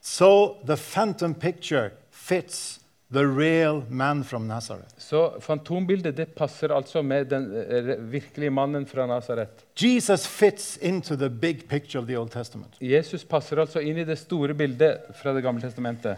So 0.00 0.56
the 0.66 0.76
phantom 0.76 1.34
picture 1.34 1.90
fits 2.10 2.80
the 3.12 3.26
real 3.26 3.82
man 3.90 4.24
from 4.24 4.42
Nazareth. 4.42 4.94
Så 4.98 5.40
fantombildet 5.40 6.16
det 6.16 6.34
passer 6.34 6.74
altså 6.74 7.02
med 7.02 7.24
den 7.24 7.44
eh, 7.54 8.12
virkelige 8.12 8.50
mannen 8.50 8.86
fra 8.86 9.06
Nasaret. 9.06 9.48
Jesus 9.82 10.26
fits 10.26 10.78
into 10.82 11.16
the 11.16 11.30
big 11.30 11.68
picture 11.68 12.00
of 12.00 12.06
the 12.06 12.18
Old 12.18 12.30
Testament. 12.30 12.74
Jesus 12.80 13.24
passer 13.24 13.60
altså 13.60 13.80
inn 13.80 13.98
i 13.98 14.04
det 14.04 14.18
store 14.18 14.54
bildet 14.54 14.98
fra 15.14 15.34
Det 15.34 15.42
gamle 15.42 15.62
testamentet. 15.62 16.16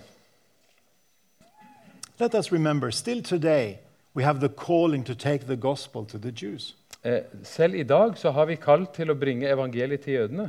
Let 2.21 2.35
us 2.35 2.53
remember, 2.53 2.91
still 2.91 3.23
today, 3.25 3.75
we 4.15 4.23
have 4.23 4.39
the 4.39 4.49
calling 4.49 5.05
to 5.05 5.15
take 5.15 5.47
the 5.47 5.57
gospel 5.57 6.07
to 6.07 6.19
the 6.19 6.31
Jews. 6.31 6.77
Eh, 7.05 7.21
selv 7.43 7.75
i 7.75 7.83
dag 7.83 8.19
så 8.19 8.31
har 8.31 8.47
vi 8.49 8.57
kall 8.57 8.87
til 8.97 9.13
å 9.13 9.15
bringe 9.19 9.45
evangeliet 9.45 10.07
til 10.07 10.15
jødene. 10.15 10.47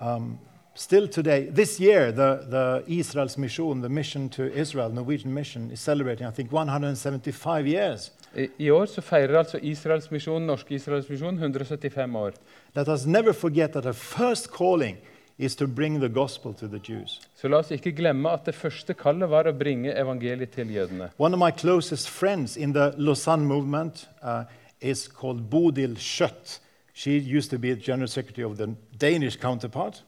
Um, 0.00 0.38
still 0.74 1.06
today, 1.06 1.46
this 1.54 1.78
year, 1.80 2.10
the, 2.10 2.40
the 2.50 2.82
Israel's 2.88 3.38
mission, 3.38 3.80
the 3.80 3.88
mission 3.88 4.28
to 4.30 4.50
Israel, 4.50 4.90
Norwegian 4.90 5.32
mission, 5.32 5.70
is 5.70 5.80
celebrating, 5.80 6.26
I 6.26 6.32
think, 6.32 6.50
175 6.50 7.68
years. 7.68 8.10
I, 8.34 8.48
I 8.58 8.70
år 8.70 8.86
så 8.86 9.00
feirer 9.06 9.38
altså 9.38 9.60
Israels 9.62 10.10
misjon, 10.10 10.46
norske 10.46 10.74
Israels 10.74 11.08
misjon 11.08 11.38
175 11.38 12.16
år. 12.16 12.32
Let 12.74 12.88
us 12.88 13.06
never 13.06 13.32
forget 13.32 13.72
that 13.72 13.84
the 13.84 13.92
first 13.92 14.50
calling 14.50 14.96
is 15.38 15.54
to 15.56 15.66
bring 15.66 16.00
the 16.00 16.08
gospel 16.08 16.54
to 16.54 16.66
the 16.66 16.80
Jews. 16.88 17.20
Så 17.36 17.48
la 17.48 17.60
oss 17.62 17.70
ikke 17.70 17.92
glemme 17.92 18.30
at 18.30 18.46
det 18.46 18.54
første 18.54 18.94
kallet 18.94 19.30
var 19.30 19.46
å 19.46 19.54
bringe 19.54 19.94
evangeliet 19.94 20.50
til 20.56 20.74
jødene. 20.74 21.12
One 21.18 21.34
of 21.34 21.40
my 21.40 21.52
closest 21.54 22.08
friends 22.10 22.56
in 22.56 22.74
the 22.74 22.90
Lausanne 22.96 23.46
movement 23.46 24.08
uh, 24.22 24.42
is 24.82 25.08
called 25.08 25.50
Bodil 25.50 25.96
Schøtt. 25.96 26.60
She 26.94 27.10
used 27.38 27.50
to 27.50 27.58
be 27.58 27.74
the 27.74 27.82
general 27.82 28.08
secretary 28.08 28.44
of 28.44 28.56
the 28.56 28.76
Danish 29.00 29.38
counterpart. 29.40 30.04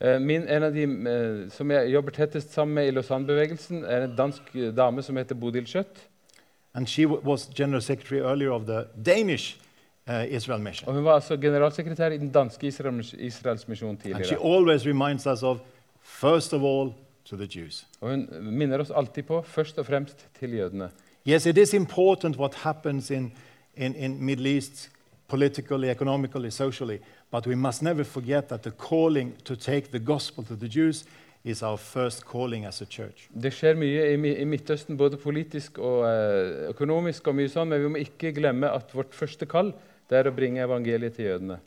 Eh, 0.00 0.20
Min, 0.20 0.48
en 0.48 0.62
av 0.62 0.72
de 0.74 0.82
eh, 0.82 1.50
som 1.50 1.70
jeg 1.70 1.92
jobber 1.92 2.10
tettest 2.10 2.52
sammen 2.52 2.74
med 2.74 2.86
i 2.88 2.90
Lausanne-bevegelsen, 2.90 3.84
er 3.84 4.04
en 4.04 4.16
dansk 4.16 4.42
eh, 4.54 4.72
dame 4.76 5.02
som 5.02 5.16
heter 5.16 5.34
Bodil 5.34 5.66
Schjøtt. 5.66 6.08
And 6.74 6.86
she 6.88 7.06
was 7.06 7.48
general 7.54 7.82
secretary 7.82 8.20
earlier 8.20 8.50
of 8.50 8.66
the 8.66 8.84
Danish 9.06 9.56
uh, 10.08 10.24
Israel 10.34 10.60
mission. 10.60 10.88
Og 10.88 10.94
hun 10.94 11.04
var 11.04 11.14
altså 11.14 11.36
generalsekretær 11.36 12.10
i 12.10 12.18
den 12.18 12.30
danske 12.30 12.66
Israel, 12.66 13.04
Israels 13.18 13.68
misjon 13.68 13.90
And 13.90 14.00
she 14.00 14.12
tidligere. 14.12 14.56
always 14.56 14.86
reminds 14.86 15.26
us 15.26 15.42
of, 15.42 15.58
first 16.02 16.52
of 16.52 16.62
all, 16.62 16.92
to 17.24 17.36
the 17.36 17.46
Jews. 17.60 17.86
Og 18.00 18.10
hun 18.10 18.28
minner 18.40 18.78
oss 18.78 18.90
alltid 18.90 19.22
på, 19.22 19.42
først 19.42 19.78
og 19.78 19.86
fremst 19.86 20.26
til 20.38 20.52
jødene. 20.52 20.90
Yes, 21.28 21.46
it 21.46 21.58
is 21.58 21.74
important 21.74 22.36
what 22.36 22.54
happens 22.54 23.10
in, 23.10 23.32
in, 23.76 23.94
in 23.94 24.24
Middle 24.24 24.46
East, 24.46 24.88
politically, 25.28 25.90
economically, 25.90 26.50
socially, 26.50 27.00
but 27.30 27.46
we 27.46 27.54
must 27.54 27.82
never 27.82 28.04
forget 28.04 28.48
that 28.48 28.62
the 28.62 28.70
calling 28.70 29.34
to 29.44 29.56
take 29.56 29.90
the 29.90 29.98
gospel 29.98 30.44
to 30.44 30.56
the 30.56 30.68
Jews 30.68 31.04
is 31.44 31.62
our 31.62 31.76
first 31.76 32.24
calling 32.24 32.64
as 32.64 32.80
a 32.80 32.86
church. 32.86 33.28
Det 33.30 33.52
skjer 33.52 33.76
mye 33.76 34.06
i, 34.14 34.16
i 34.40 34.44
Midtøsten, 34.48 34.96
både 34.96 35.18
politisk 35.20 35.78
og 35.78 36.06
eh, 36.08 36.70
økonomisk, 36.70 37.26
og 37.28 37.36
mye 37.36 37.50
sånn, 37.52 37.68
men 37.68 37.82
vi 37.82 37.90
må 37.92 38.00
ikke 38.00 38.32
glemme 38.32 38.70
at 38.70 38.94
vårt 38.96 39.12
første 39.14 39.46
kall 39.46 39.74
det 40.08 40.18
er 40.18 40.28
å 40.28 40.34
bringe 40.36 40.64
evangeliet 40.64 41.16
til 41.16 41.30
jødene. 41.30 41.58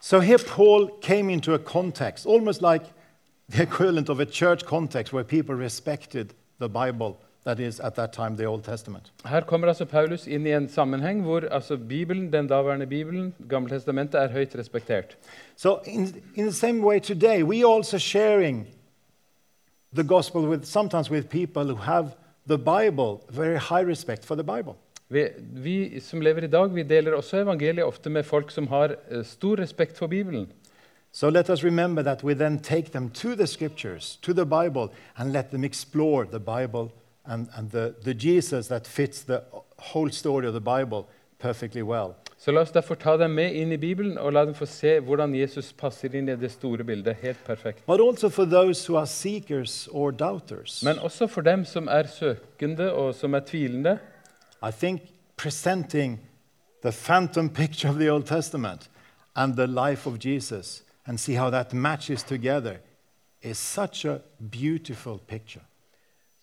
So 0.00 0.20
here 0.20 0.38
Paul 0.38 0.88
came 1.00 1.30
into 1.30 1.54
a 1.54 1.58
context, 1.58 2.26
almost 2.26 2.62
like 2.62 2.84
the 3.48 3.62
equivalent 3.62 4.08
of 4.08 4.20
a 4.20 4.26
church 4.26 4.64
context 4.64 5.12
where 5.12 5.24
people 5.24 5.54
respected 5.54 6.34
the 6.58 6.68
Bible 6.68 7.16
that 7.46 7.60
is 7.60 7.80
at 7.80 7.94
that 7.94 8.12
time 8.12 8.36
the 8.36 8.46
Old 8.46 8.64
Testament. 8.64 9.12
Her 9.24 9.40
kommer 9.40 9.68
altså 9.68 9.84
Paulus 9.84 10.26
inn 10.26 10.46
i 10.46 10.52
en 10.52 10.68
sammenheng 10.68 11.22
hvor 11.22 11.40
altså 11.50 11.76
Bibelen, 11.76 12.32
den 12.32 12.48
daværende 12.48 12.86
Bibelen, 12.86 13.34
Gammeltestamentet, 13.48 14.20
er 14.20 14.28
høyt 14.28 14.56
respektert. 14.58 15.16
So, 15.56 15.78
in, 15.84 16.14
in 16.34 16.44
the 16.44 16.52
same 16.52 16.82
way, 16.86 17.00
today 17.00 17.42
we 17.42 17.74
also 17.74 17.98
sharing 17.98 18.66
the 19.94 20.04
gospel 20.04 20.48
with 20.48 20.64
sometimes 20.64 21.10
with 21.10 21.28
people 21.28 21.64
who 21.64 21.76
have 21.76 22.10
the 22.48 22.58
Bible, 22.58 23.20
very 23.30 23.58
high 23.58 23.90
respect 23.90 24.24
for 24.24 24.34
the 24.34 24.44
Bible. 24.44 24.74
Vi, 25.08 25.28
vi 25.38 26.00
som 26.00 26.20
lever 26.20 26.44
i 26.44 26.50
dag, 26.50 26.74
vi 26.74 26.82
deler 26.82 27.14
også 27.14 27.36
evangeliet 27.36 27.84
ofte 27.84 28.10
med 28.10 28.22
folk 28.22 28.50
som 28.50 28.66
har 28.66 28.96
uh, 29.10 29.24
stor 29.24 29.56
respekt 29.56 29.98
for 29.98 30.06
Bibelen. 30.06 30.48
So 31.12 31.30
let 31.30 31.50
us 31.50 31.64
remember 31.64 32.02
that 32.02 32.24
we 32.24 32.34
then 32.34 32.58
take 32.58 32.90
them 32.90 33.10
to 33.10 33.34
the 33.34 33.46
scriptures, 33.46 34.16
to 34.22 34.32
the 34.32 34.44
Bible, 34.44 34.88
and 35.16 35.32
let 35.32 35.50
them 35.50 35.64
explore 35.64 36.24
the 36.24 36.40
Bible 36.40 36.90
and, 37.26 37.48
and 37.56 37.70
the, 37.70 37.94
the 38.04 38.14
Jesus 38.14 38.68
that 38.68 38.86
fits 38.86 39.22
the 39.22 39.42
whole 39.78 40.10
story 40.10 40.46
of 40.46 40.54
the 40.54 40.60
Bible 40.60 41.06
perfectly 41.38 41.82
well. 41.82 42.14
Så 42.38 42.52
la 42.52 42.60
oss 42.60 42.70
derfor 42.70 42.94
ta 42.94 43.16
dem 43.16 43.30
med 43.30 43.54
inn 43.54 43.72
i 43.72 43.76
Bibelen 43.76 44.18
og 44.18 44.32
la 44.32 44.44
dem 44.44 44.54
få 44.54 44.66
se 44.66 44.98
hvordan 45.00 45.34
Jesus 45.34 45.72
passer 45.72 46.14
inn 46.14 46.28
i 46.28 46.36
det 46.36 46.52
store 46.52 46.84
bildet. 46.84 47.16
helt 47.22 47.44
perfekt. 47.44 47.86
But 47.86 48.00
also 48.00 48.28
for 48.28 48.44
those 48.44 48.86
who 48.88 48.98
are 48.98 49.06
seekers 49.06 49.88
or 49.92 50.10
doubters. 50.10 50.82
Men 50.84 50.98
også 50.98 51.26
for 51.26 51.40
dem 51.40 51.64
som 51.64 51.88
er 51.88 52.06
søkende 52.06 52.92
og 52.92 53.14
som 53.14 53.34
er 53.34 53.40
tvilende. 53.40 53.98
I 54.62 54.70
think 54.70 55.00
presenting 55.36 56.20
the 56.82 56.92
phantom 56.92 57.50
picture 57.50 57.90
of 57.90 57.98
the 57.98 58.12
Old 58.12 58.26
Testament 58.26 58.90
and 59.34 59.56
the 59.56 59.66
life 59.66 60.06
of 60.06 60.18
Jesus 60.24 60.84
and 61.06 61.18
see 61.18 61.34
how 61.34 61.50
that 61.50 61.72
matches 61.74 62.22
together 62.22 62.76
is 63.42 63.58
such 63.58 64.04
a 64.04 64.20
beautiful 64.50 65.18
picture. 65.18 65.62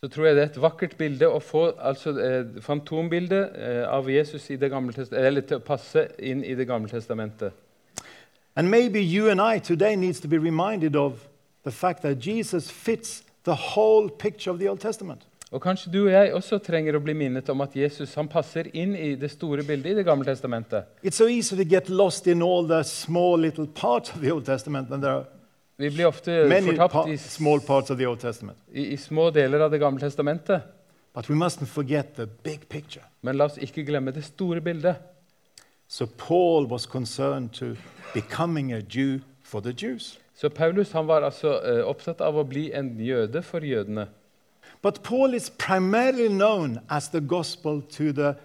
Så 0.03 0.09
tror 0.11 0.25
jeg 0.27 0.35
det 0.35 0.41
er 0.41 0.49
et 0.49 0.57
vakkert 0.59 0.97
bilde 0.99 1.27
å 1.31 1.37
få 1.39 1.61
altså, 1.79 2.11
eh, 2.19 2.57
fantombildet 2.59 3.53
eh, 3.55 3.83
av 3.87 4.09
Jesus 4.11 4.49
i 4.51 4.57
det 4.59 4.67
gamle 4.73 4.91
eller 5.15 5.45
til 5.47 5.61
å 5.61 5.63
passe 5.63 6.09
inn 6.19 6.41
i 6.43 6.57
Det 6.59 6.65
gamle 6.67 6.91
testamentet. 6.91 7.53
And 8.53 8.67
maybe 8.69 8.99
you 8.99 9.29
and 9.31 9.39
I 9.39 9.59
today 9.59 9.95
needs 9.95 10.19
to 10.19 10.27
be 10.27 10.37
reminded 10.37 10.97
of 10.97 11.29
the 11.63 11.71
fact 11.71 12.01
that 12.01 12.19
Jesus 12.19 12.69
fits 12.69 13.23
the 13.45 13.55
whole 13.55 14.09
picture 14.09 14.51
of 14.51 14.59
the 14.59 14.67
Old 14.67 14.81
Testament. 14.81 15.21
Og 15.53 15.61
Kanskje 15.61 15.91
du 15.93 16.01
og 16.01 16.11
jeg 16.11 16.33
også 16.33 16.59
trenger 16.59 16.97
å 16.97 17.01
bli 17.05 17.15
minnet 17.15 17.47
om 17.49 17.63
at 17.63 17.75
Jesus 17.77 18.11
han 18.19 18.27
passer 18.27 18.67
inn 18.75 18.97
i 18.99 19.13
det 19.15 19.31
store 19.31 19.63
bildet 19.63 19.93
i 19.93 19.95
Det 20.01 20.05
gamle 20.05 20.27
testamentet. 20.27 20.83
It's 21.01 21.15
so 21.15 21.29
easy 21.29 21.55
to 21.55 21.63
get 21.63 21.87
lost 21.87 22.27
in 22.27 22.43
all 22.43 22.67
the 22.67 22.83
small 22.83 23.39
little 23.39 23.67
parts 23.67 24.11
of 24.11 24.19
the 24.19 24.31
Old 24.33 24.43
Testament, 24.43 24.89
when 24.89 24.99
there 24.99 25.13
are 25.21 25.25
Vi 25.75 25.89
blir 25.89 26.05
ofte 26.05 26.45
many 26.47 26.75
fortapt 26.75 27.09
i, 27.09 27.17
small 27.17 27.61
parts 27.61 27.91
of 27.91 27.97
the 27.97 28.07
Old 28.07 28.19
Testament. 28.19 28.57
i, 28.71 28.93
i 28.93 28.97
små 28.97 29.29
deler 29.31 29.59
av 29.59 29.71
Det 29.71 29.79
gamle 29.79 29.99
testamentet. 29.99 30.61
But 31.13 31.29
we 31.29 31.35
mustn't 31.35 31.65
forget 31.65 32.15
the 32.15 32.27
big 32.43 32.69
picture. 32.69 33.05
Men 33.21 33.37
la 33.37 33.45
oss 33.45 33.57
ikke 33.57 33.83
glemme 33.85 34.11
det 34.11 34.23
store 34.23 34.61
bildet. 34.61 34.95
So 35.87 36.05
Paul 36.05 36.65
was 36.65 36.85
concerned 36.85 37.53
to 37.53 37.75
becoming 38.13 38.73
a 38.73 38.81
Jew 38.89 39.19
for 39.43 39.61
the 39.61 39.73
Jews. 39.77 40.19
Så 40.35 40.49
Paulus 40.49 40.91
han 40.91 41.07
var 41.07 41.21
altså 41.21 41.59
uh, 41.61 41.85
opptatt 41.89 42.21
av 42.21 42.37
å 42.37 42.43
bli 42.43 42.71
en 42.73 42.95
jøde 42.97 43.41
for 43.45 43.61
jødene. 43.61 44.07
But 44.81 45.03
Paul 45.03 45.33
is 45.33 45.49
primarily 45.49 46.27
known 46.27 46.79
as 46.89 47.09
the 47.09 47.21
gospel 47.21 47.81
to 47.81 48.11
the 48.11 48.35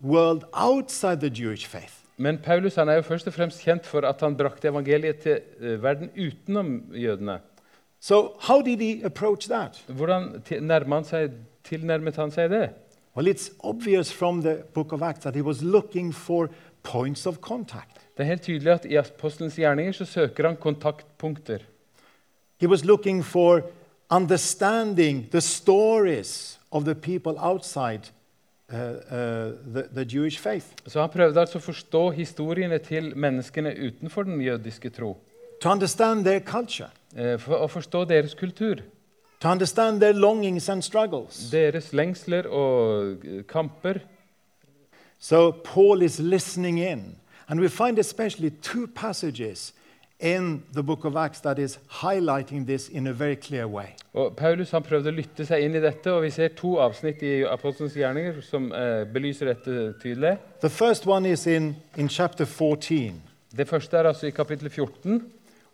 world 0.00 0.44
outside 0.52 1.20
the 1.20 1.30
Jewish 1.30 1.66
faith. 1.66 2.05
Men 2.16 2.38
Paulus 2.38 2.78
han 2.80 2.88
er 2.88 3.00
jo 3.00 3.08
først 3.10 3.26
og 3.28 3.34
fremst 3.36 3.60
kjent 3.64 3.86
for 3.86 4.06
at 4.08 4.22
han 4.24 4.36
brakte 4.36 4.70
evangeliet 4.70 5.20
til 5.24 5.36
eh, 5.60 5.76
verden 5.82 6.10
utenom 6.16 6.78
jødene. 6.96 7.40
So, 8.00 8.36
how 8.40 8.62
did 8.62 8.80
he 8.80 9.04
approach 9.04 9.48
that? 9.48 9.82
Hvordan 9.86 10.42
han 10.48 11.04
seg, 11.04 11.36
tilnærmet 11.64 12.16
han 12.16 12.30
seg 12.30 12.50
det? 12.50 12.70
Well, 13.16 13.28
it's 13.28 13.50
obvious 13.60 14.12
from 14.12 14.42
the 14.42 14.62
book 14.74 14.92
of 14.92 15.02
Acts 15.02 15.24
that 15.24 15.34
he 15.34 15.42
was 15.42 15.62
looking 15.62 16.12
for 16.12 16.48
points 16.82 17.26
of 17.26 17.40
contact. 17.40 18.00
Det 18.16 18.24
er 18.24 18.28
helt 18.28 18.42
tydelig 18.42 18.72
at 18.72 18.84
I 18.84 18.96
apostelens 18.96 19.56
gjerninger 19.56 19.92
så 19.92 20.04
søker 20.04 20.46
han 20.46 20.56
kontaktpunkter. 20.56 21.58
He 22.60 22.68
was 22.68 22.84
looking 22.84 23.24
for 23.24 23.62
understanding 24.10 25.30
the 25.30 25.40
stories 25.40 26.60
of 26.70 26.84
the 26.84 26.94
people 26.94 27.34
outside 27.38 28.12
the, 28.70 29.82
the 29.94 30.04
Jewish 30.04 30.38
faith, 30.38 30.66
Så 30.86 31.00
Han 31.00 31.10
prøvde 31.10 31.40
altså 31.40 31.58
å 31.58 31.62
forstå 31.62 32.10
historiene 32.10 32.78
til 32.78 33.12
menneskene 33.16 33.74
utenfor 33.78 34.22
den 34.22 34.40
jødiske 34.40 34.90
tro. 34.90 35.16
to 35.60 35.68
understand 35.70 36.24
their 36.24 36.40
culture, 36.40 36.90
eh, 37.16 37.38
For 37.38 37.54
å 37.56 37.66
forstå 37.68 38.04
deres 38.08 38.34
kultur, 38.34 38.76
to 39.40 39.48
understand 39.48 40.00
their 40.00 40.12
longings 40.12 40.68
and 40.68 40.82
struggles. 40.82 41.50
deres 41.50 41.92
lengsler 41.92 42.46
og 42.46 43.24
eh, 43.26 43.42
kamper. 43.48 43.98
So 45.18 45.50
Paul 45.52 46.02
is 46.02 46.18
listening 46.20 46.78
in. 46.78 47.16
And 47.48 47.60
we 47.60 47.68
find 47.68 47.98
especially 47.98 48.50
two 48.50 48.86
passages 48.86 49.72
in 50.20 50.62
the 50.72 50.82
book 50.82 51.04
of 51.04 51.16
Acts 51.16 51.40
that 51.40 51.58
is 51.58 51.78
highlighting 52.02 52.66
this 52.66 52.88
in 52.88 53.06
a 53.06 53.12
very 53.12 53.36
clear 53.36 53.66
way. 53.66 53.94
Og 54.14 54.36
Paulus 54.36 54.70
har 54.70 54.80
prøvd 54.80 55.10
å 55.10 55.12
lytte 55.12 55.44
seg 55.44 55.64
inn 55.64 55.76
i 55.76 55.82
dette, 55.82 56.12
og 56.12 56.22
vi 56.24 56.30
ser 56.32 56.54
to 56.56 56.78
avsnitt 56.80 57.22
i 57.22 57.42
apostelens 57.44 57.96
gjerninger 57.96 58.40
som 58.44 58.70
uh, 58.72 59.04
belyser 59.12 59.52
dette 59.52 59.92
tydelig. 60.02 60.38
The 60.60 60.72
first 60.72 61.06
one 61.06 61.28
is 61.28 61.46
in, 61.46 61.74
in 61.96 62.08
chapter 62.08 62.44
14, 62.44 63.22
Det 63.56 63.68
første 63.68 63.96
er 63.96 64.06
altså 64.06 64.26
i 64.26 64.30
kapittel 64.30 64.68
14, 64.70 65.22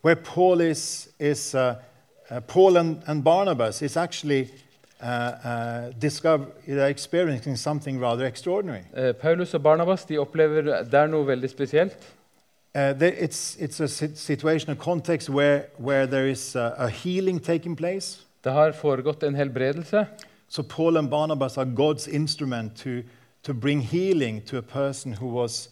where 0.05 0.17
Paul 0.17 0.61
is, 0.61 1.09
is 1.19 1.55
uh, 1.55 1.75
uh, 2.31 2.41
Paul 2.41 2.77
and, 2.77 2.97
and 3.07 3.25
Barnabas 3.25 3.83
is 3.83 3.97
actually 3.97 4.51
uh, 5.03 5.07
uh, 5.07 5.91
discover, 6.03 6.47
experiencing 6.67 7.57
something 7.57 8.01
rather 8.03 8.27
extraordinary. 8.27 8.83
Eh, 8.95 9.13
Paulus 9.13 9.55
og 9.55 9.63
Barnabas 9.63 10.05
de 10.05 10.19
opplever 10.19 10.85
der 10.91 11.07
noe 11.07 11.27
veldig 11.27 11.51
spesielt. 11.51 11.97
Uh, 12.75 12.95
there, 12.95 13.13
it's, 13.13 13.57
it's 13.57 13.81
a 13.81 13.89
situation, 13.89 14.71
a 14.71 14.77
context 14.77 15.29
where, 15.29 15.69
where 15.77 16.07
there 16.07 16.27
is 16.27 16.57
a, 16.57 16.75
a 16.79 16.89
healing 16.89 17.39
taking 17.39 17.77
place. 17.77 18.25
Det 18.45 18.53
har 18.53 18.73
foregått 18.73 19.23
en 19.23 19.35
helbredelse. 19.35 20.07
So 20.49 20.63
Paul 20.63 20.97
and 20.97 21.11
Barnabas 21.11 21.59
are 21.59 21.65
God's 21.65 22.09
instrument 22.09 22.77
to, 22.77 23.03
to 23.43 23.55
bring 23.55 23.81
healing 23.81 24.43
to 24.43 24.59
a 24.59 24.63
person 24.63 25.13
who 25.13 25.27
was, 25.27 25.69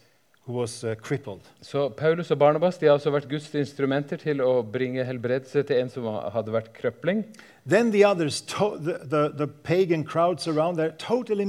was 0.50 0.84
uh. 0.84 0.94
Så 1.62 1.88
Paulus 1.88 2.30
og 2.30 2.38
Barnabas 2.38 2.78
de 2.78 2.86
har 2.86 2.92
altså 2.92 3.10
vært 3.10 3.28
Guds 3.28 3.54
instrumenter 3.54 4.16
til 4.16 4.40
å 4.40 4.62
bringe 4.62 5.04
helbredelse 5.04 5.62
til 5.62 5.76
en 5.80 5.88
som 5.88 6.06
hadde 6.32 6.52
vært 6.52 6.72
krøpling. 6.74 7.24
The 7.66 8.04
others, 8.04 8.40
the, 8.40 8.98
the, 9.04 9.28
the 9.36 9.46
pagan 9.46 10.04
crowds 10.04 10.48
around 10.48 10.76
there, 10.76 10.92
totally. 10.98 11.44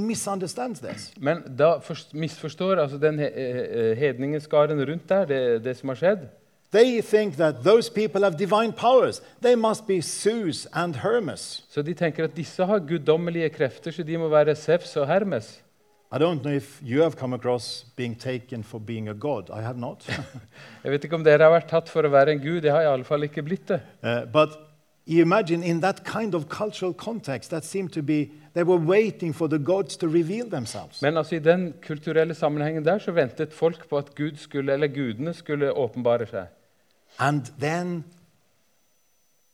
Men 1.20 1.44
da 1.58 1.80
misforstår 2.14 2.80
altså 2.80 2.98
den 2.98 3.20
he 3.20 3.28
eh, 3.28 3.98
hedningeskaren 3.98 4.86
rundt 4.86 5.10
der 5.10 5.26
det, 5.26 5.64
det 5.64 5.78
som 5.78 5.90
har 5.90 5.96
skjedd. 5.96 6.30
They 6.72 7.02
think 7.02 7.36
that 7.36 7.64
those 7.64 7.90
people 7.90 8.24
have 8.24 8.38
divine 8.38 8.72
powers. 8.72 9.22
They 9.42 9.56
must 9.56 9.88
be 9.88 10.02
Zeus 10.02 10.68
and 10.74 10.96
Hermes. 10.96 11.64
Så 11.70 11.82
de 11.82 11.94
tenker 11.94 12.24
at 12.24 12.36
disse 12.36 12.64
har 12.66 12.80
guddommelige 12.80 13.50
krefter, 13.50 13.92
så 13.92 14.04
de 14.04 14.18
må 14.18 14.30
være 14.32 14.56
Zeus 14.56 14.96
og 14.96 15.08
Hermes. 15.08 15.60
I 16.14 16.18
don't 16.18 16.44
know 16.44 16.52
if 16.52 16.82
you 16.84 17.02
have 17.02 17.16
come 17.16 17.34
across 17.34 17.86
being 17.96 18.16
taken 18.16 18.64
for 18.64 18.82
being 18.82 19.08
a 19.08 19.14
god. 19.14 19.50
I 19.50 19.62
have 19.62 19.78
not. 19.78 20.06
Jeg 20.84 20.92
vet 20.92 21.06
ikke 21.08 21.16
om 21.16 21.24
dere 21.24 21.48
har 21.48 21.54
vært 21.54 21.70
tatt 21.72 21.88
for 21.90 22.04
å 22.04 22.12
være 22.12 22.34
en 22.36 22.42
gud. 22.44 22.66
Jeg 22.66 22.74
har 22.76 22.84
i 22.84 22.90
alle 22.92 23.08
fall 23.08 23.24
ikke 23.24 23.44
blitt 23.48 23.70
det. 23.72 23.80
Uh, 24.04 24.26
but 24.26 24.58
you 25.06 25.22
imagine 25.22 25.64
in 25.64 25.80
that 25.80 26.04
kind 26.04 26.36
of 26.36 26.50
cultural 26.50 26.94
context, 26.94 27.50
that 27.52 27.64
seemed 27.64 27.94
to 27.94 28.04
be, 28.04 28.32
they 28.54 28.64
were 28.64 28.78
waiting 28.78 29.32
for 29.32 29.48
the 29.48 29.58
gods 29.58 29.96
to 29.98 30.08
reveal 30.08 30.50
themselves. 30.50 31.02
Men 31.02 31.18
altså 31.18 31.36
i 31.36 31.40
den 31.40 31.74
kulturelle 31.82 32.36
sammenhengen 32.36 32.84
der 32.84 33.00
så 33.00 33.12
ventet 33.16 33.54
folk 33.54 33.88
på 33.90 33.98
at 33.98 34.16
Gud 34.16 34.36
skulle, 34.36 34.74
eller 34.74 34.88
gudene 34.88 35.34
skulle 35.34 35.72
åpenbare 35.72 36.28
seg. 36.28 36.52
And 37.20 37.46
then 37.60 38.04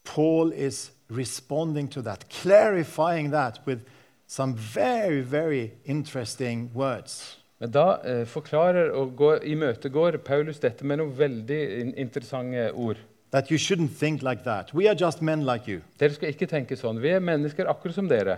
Paul 0.04 0.54
is 0.54 0.92
responding 1.10 1.92
to 1.92 2.02
that, 2.02 2.26
clarifying 2.30 3.32
that 3.32 3.62
with 3.68 3.82
some 4.28 4.54
very, 4.54 5.22
very 5.22 5.72
interesting 5.86 6.70
words. 6.74 7.38
Men 7.58 7.72
da 7.72 8.02
eh, 8.06 8.26
forklarer 8.26 8.92
og 8.94 9.16
går, 9.18 9.44
imøtegår 9.44 10.20
Paulus 10.26 10.60
dette 10.62 10.86
med 10.86 11.00
noen 11.00 11.16
veldig 11.18 11.62
in 11.80 11.94
interessante 11.98 12.70
ord. 12.74 13.00
That 13.32 13.50
you 13.52 13.58
shouldn't 13.58 13.98
think 14.00 14.22
like 14.22 14.44
that. 14.44 14.74
We 14.74 14.88
are 14.88 14.96
just 14.96 15.22
men 15.22 15.46
like 15.46 15.72
you. 15.72 15.82
Dere 16.00 16.14
skal 16.14 16.30
ikke 16.32 16.48
tenke 16.48 16.78
sånn. 16.78 17.02
Vi 17.02 17.10
er 17.16 17.24
mennesker 17.24 17.68
akkurat 17.68 17.98
som 17.98 18.08
dere. 18.08 18.38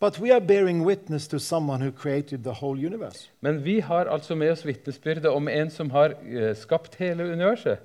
But 0.00 0.18
we 0.20 0.32
are 0.32 0.40
bearing 0.40 0.84
witness 0.84 1.28
to 1.28 1.38
someone 1.38 1.80
who 1.80 1.92
created 1.92 2.44
the 2.44 2.52
whole 2.60 2.76
universe. 2.76 3.28
Men 3.40 3.64
vi 3.64 3.80
har 3.80 4.06
altså 4.06 4.34
med 4.34 4.52
oss 4.52 4.64
vitnesbyrdet 4.66 5.30
om 5.30 5.48
en 5.48 5.70
som 5.70 5.90
har 5.90 6.16
eh, 6.24 6.54
skapt 6.56 6.98
hele 7.00 7.24
universet. 7.32 7.80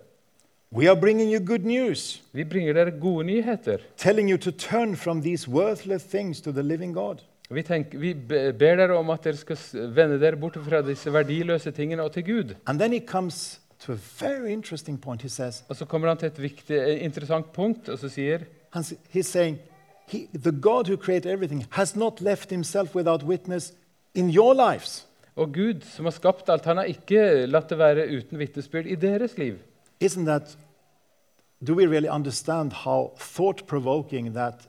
We 0.73 0.87
are 0.87 0.95
bringing 0.95 1.29
you 1.33 1.39
good 1.39 1.65
news, 1.65 2.21
Vi 2.33 2.43
bringer 2.43 2.73
dere 2.73 2.91
gode 2.91 3.25
nyheter. 3.25 3.81
telling 3.97 4.29
you 4.29 4.37
to 4.37 4.51
turn 4.51 4.95
from 4.95 5.21
these 5.21 5.47
worthless 5.47 6.03
things 6.03 6.41
to 6.41 6.51
the 6.51 6.63
living 6.63 6.93
God. 6.93 7.21
Vi, 7.49 7.61
tenker, 7.61 7.97
vi 7.99 8.13
ber 8.13 8.53
dere 8.77 8.95
om 8.95 9.09
at 9.09 9.23
dere 9.23 9.35
skal 9.35 9.57
vende 9.91 10.19
dere 10.19 10.37
bort 10.39 10.55
fra 10.63 10.79
disse 10.81 11.11
verdiløse 11.11 11.71
tingene 11.75 12.03
og 12.03 12.13
til 12.13 12.23
Gud. 12.23 12.53
And 12.65 12.79
then 12.79 12.93
he 12.93 12.99
comes 12.99 13.59
to 13.85 13.91
a 13.91 13.97
very 14.19 14.51
interesting 14.53 15.01
point. 15.01 15.21
He 15.21 15.29
says, 15.29 15.63
Og 15.69 15.75
så 15.75 15.85
kommer 15.85 16.07
han 16.07 16.17
til 16.17 16.27
et 16.27 16.41
viktig, 16.41 16.77
eh, 16.77 17.03
interessant 17.03 17.51
punkt, 17.53 17.89
og 17.89 17.99
så 17.99 18.07
sier 18.09 18.45
han, 18.71 18.83
he's 19.13 19.27
saying, 19.27 19.59
he, 20.07 20.27
the 20.33 20.51
God 20.51 20.87
who 20.87 20.95
created 20.95 21.31
everything 21.31 21.65
has 21.71 21.95
not 21.95 22.21
left 22.21 22.49
himself 22.49 22.95
without 22.95 23.23
witness 23.23 23.73
in 24.15 24.29
your 24.29 24.53
lives. 24.53 25.05
Og 25.35 25.51
Gud, 25.53 25.81
som 25.81 26.05
har 26.05 26.11
skapt 26.11 26.49
alt, 26.49 26.65
han 26.65 26.77
har 26.77 26.83
ikke 26.87 27.45
latt 27.47 27.69
det 27.69 27.77
være 27.77 28.07
uten 28.07 28.39
vitnesbyrd 28.39 28.85
i 28.87 28.95
deres 28.95 29.37
liv. 29.37 29.55
Isn't 30.01 30.25
that, 30.25 30.55
do 31.63 31.75
we 31.75 31.85
really 31.85 32.09
understand 32.09 32.73
how 32.73 33.11
thought 33.17 33.67
provoking 33.67 34.33
that 34.33 34.67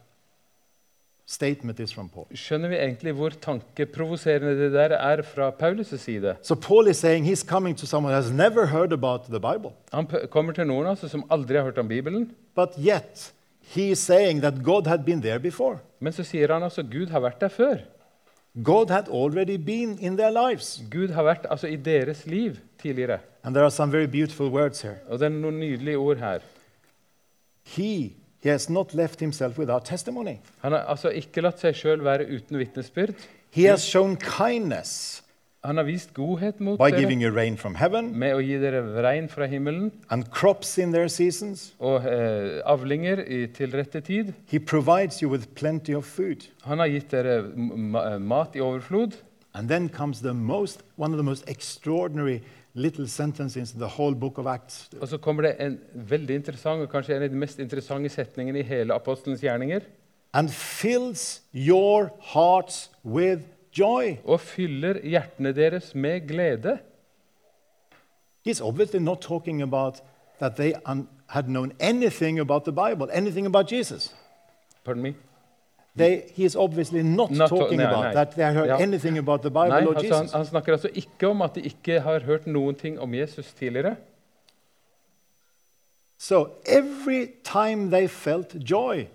statement 1.27 1.81
is 1.81 1.93
from 1.93 2.09
Paul? 2.13 2.27
Skjønner 2.37 2.69
vi 2.69 2.77
egentlig 2.77 3.15
hvor 3.17 3.33
tankeprovoserende 3.41 4.53
det 4.59 4.73
der 4.75 4.97
er 4.99 5.23
fra 5.23 5.51
Paulus' 5.51 5.97
side? 5.97 6.37
So 6.43 6.55
Paul 6.55 6.89
is 6.89 6.97
saying 7.01 7.25
he's 7.25 7.43
coming 7.43 7.79
to 7.79 7.87
someone 7.87 8.13
who 8.13 8.21
has 8.23 8.31
never 8.33 8.67
heard 8.67 8.93
about 8.93 9.25
the 9.31 9.41
Bible, 9.41 9.73
Han 9.93 10.07
kommer 10.31 10.53
til 10.53 10.67
noen 10.67 10.87
altså, 10.87 11.09
som 11.09 11.25
aldri 11.31 11.57
har 11.57 11.65
hørt 11.65 11.79
om 11.79 11.89
Bibelen, 11.89 12.31
but 12.55 12.77
yet 12.79 13.33
he 13.61 13.91
is 13.91 13.99
saying 13.99 14.43
that 14.43 14.63
God 14.63 14.87
had 14.87 15.05
been 15.05 15.23
there 15.23 15.39
before. 15.41 15.79
men 16.01 16.13
så 16.13 16.25
sier 16.25 16.53
han 16.53 16.63
altså 16.63 16.83
Gud 16.83 17.09
har 17.09 17.21
vært 17.21 17.41
der 17.41 17.49
før. 17.49 17.77
God 18.55 18.91
had 18.91 19.09
already 19.09 19.57
been 19.57 19.99
in 19.99 20.17
their 20.17 20.31
lives. 20.31 20.83
Gud 20.91 21.09
har 21.09 21.25
vært 21.25 21.47
altså, 21.51 21.67
i 21.67 21.77
deres 21.77 22.27
liv 22.27 22.57
tidligere. 22.83 23.19
And 23.45 23.55
there 23.55 23.65
are 23.65 23.71
some 23.71 23.93
very 23.93 24.07
beautiful 24.07 24.51
words 24.51 24.83
here. 24.83 24.99
Og 25.09 25.19
det 25.19 25.27
er 25.27 25.35
noen 25.35 25.61
nydelige 25.61 25.99
ord 25.99 26.21
her. 26.21 26.45
He, 27.63 28.13
he 28.43 28.51
has 28.51 28.69
not 28.71 28.95
left 28.95 29.21
himself 29.21 29.59
without 29.59 29.85
testimony. 29.85 30.37
Han 30.61 30.73
har 30.73 30.85
altså 30.85 31.09
ikke 31.09 31.41
latt 31.41 31.61
seg 31.63 31.77
sjøl 31.77 32.05
være 32.05 32.29
uten 32.29 32.59
vitnesbyrd. 32.59 33.15
He 33.51 33.65
has 33.71 33.81
shown 33.81 34.17
kindness 34.17 35.22
Han 35.63 35.79
har 35.79 35.87
vist 35.87 36.11
godhet 36.15 36.59
mot 36.61 36.79
by 36.79 36.91
giving 36.91 37.23
you 37.23 37.31
rain 37.31 37.57
from 37.57 37.77
heaven 37.79 38.09
med 38.19 38.35
å 38.35 38.41
gi 38.43 38.57
dere 38.59 38.81
regn 39.05 39.29
fra 39.31 39.47
himmelen 39.47 39.93
and 40.11 40.27
crops 40.35 40.75
in 40.83 40.91
their 40.91 41.07
seasons. 41.07 41.69
og 41.79 42.03
eh, 42.11 42.59
avlinger 42.67 43.23
i, 43.23 43.47
til 43.47 43.71
rette 43.71 44.03
tid. 44.03 44.33
He 44.51 44.59
provides 44.59 45.23
you 45.23 45.31
with 45.31 45.55
plenty 45.55 45.95
of 45.95 46.05
food. 46.05 46.49
Han 46.67 46.83
har 46.83 46.91
gitt 46.91 47.15
dere 47.15 47.45
ma 47.55 48.19
mat 48.19 48.59
i 48.59 48.65
overflod. 48.65 49.15
And 49.55 49.69
then 49.69 49.89
comes 49.89 50.21
the 50.21 50.35
most, 50.35 50.83
one 50.97 51.13
of 51.13 51.19
the 51.19 51.23
most 51.23 51.49
extraordinary 51.49 52.43
little 52.75 53.07
sentences 53.07 53.75
in 53.75 53.79
the 53.79 53.89
whole 53.89 54.15
book 54.15 54.39
of 54.39 54.47
Acts. 54.47 54.91
Og 55.01 55.09
så 55.09 55.19
kommer 55.19 55.43
det 55.43 55.57
en 55.61 55.79
veldig 55.95 56.43
interessant 56.43 56.83
og 56.83 56.91
kanskje 56.91 57.17
en 57.17 57.23
av 57.23 57.31
de 57.31 57.39
mest 57.39 57.63
interessante 57.63 58.11
setningene 58.11 58.59
i 58.59 58.67
hele 58.67 58.95
apostelens 58.95 59.45
gjerninger. 59.45 59.87
And 60.35 60.51
fills 60.51 61.43
your 61.53 62.11
hearts 62.33 62.91
with 63.05 63.45
joy. 63.79 64.17
Og 64.25 64.41
fyller 64.41 65.01
hjertene 65.05 65.53
deres 65.53 65.95
med 65.95 66.29
glede. 66.29 66.79
He's 68.49 68.61
obviously 68.61 68.99
not 69.01 69.21
talking 69.21 69.63
about 69.63 70.03
that 70.41 70.57
they 70.57 70.73
had 71.27 71.45
known 71.47 71.73
anything 71.81 72.41
about 72.41 72.65
the 72.65 72.73
Bible, 72.73 73.09
anything 73.13 73.47
about 73.47 73.71
Jesus. 73.71 74.15
Pardon 74.85 75.03
me? 75.03 75.15
They, 75.97 76.23
he 76.35 76.45
is 76.45 76.57
obviously 76.57 77.03
not, 77.03 77.31
Not 77.31 77.49
talking 77.51 77.79
no, 77.79 77.87
about 77.87 78.05
no. 78.05 78.13
that 78.13 78.31
they 78.35 78.45
heard 78.55 78.67
Yeah. 78.67 78.81
anything 78.83 79.19
about 79.19 79.43
the 79.43 79.51
Bible 79.51 79.69
Nei, 79.69 79.87
or 79.87 79.95
altså 79.95 80.15
han, 80.15 80.29
han 80.35 80.47
snakker 80.47 80.73
altså 80.73 80.89
ikke 80.95 81.29
om 81.29 81.43
at 81.43 81.55
de 81.55 81.61
ikke 81.61 82.01
har 82.01 82.19
hørt 82.21 82.47
noen 82.47 82.75
ting 82.75 83.01
om 83.01 83.15
Jesus 83.15 83.53
tidligere. 83.53 83.97
So 86.19 86.47
every 86.67 87.27
time 87.45 87.91
they 87.91 88.07
felt 88.09 88.71
joy, 88.71 89.07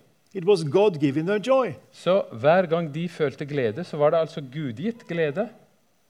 Så 1.92 2.24
hver 2.32 2.66
gang 2.66 2.96
de 2.96 3.10
følte 3.10 3.46
glede, 3.46 3.84
så 3.84 3.98
var 3.98 4.10
det 4.10 4.18
altså 4.18 4.42
gudgitt 4.54 5.08
glede. 5.08 5.50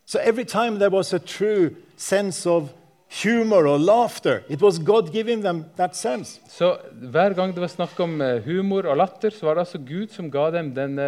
So 0.06 0.20
every 0.20 0.44
time 0.44 0.80
there 0.80 0.92
was 0.92 1.14
a 1.14 1.18
true 1.18 1.70
sense 1.98 2.50
of 2.50 2.64
humor 3.10 3.66
or 3.66 3.80
laughter, 3.80 4.44
it 4.50 4.62
was 4.62 4.80
God 4.80 5.12
giving 5.14 5.42
them 5.42 5.66
that 5.78 5.96
sense. 5.96 6.40
Så 6.50 6.78
hver 6.92 7.34
gang 7.34 7.54
det 7.54 7.62
var 7.62 7.68
snakk 7.68 8.00
om 8.00 8.22
eh, 8.22 8.44
humor 8.44 8.88
og 8.88 8.98
latter, 8.98 9.30
så 9.30 9.46
var 9.46 9.56
det 9.56 9.60
altså 9.60 9.78
Gud 9.78 10.12
som 10.12 10.32
ga 10.32 10.50
dem 10.52 10.74
denne, 10.76 11.06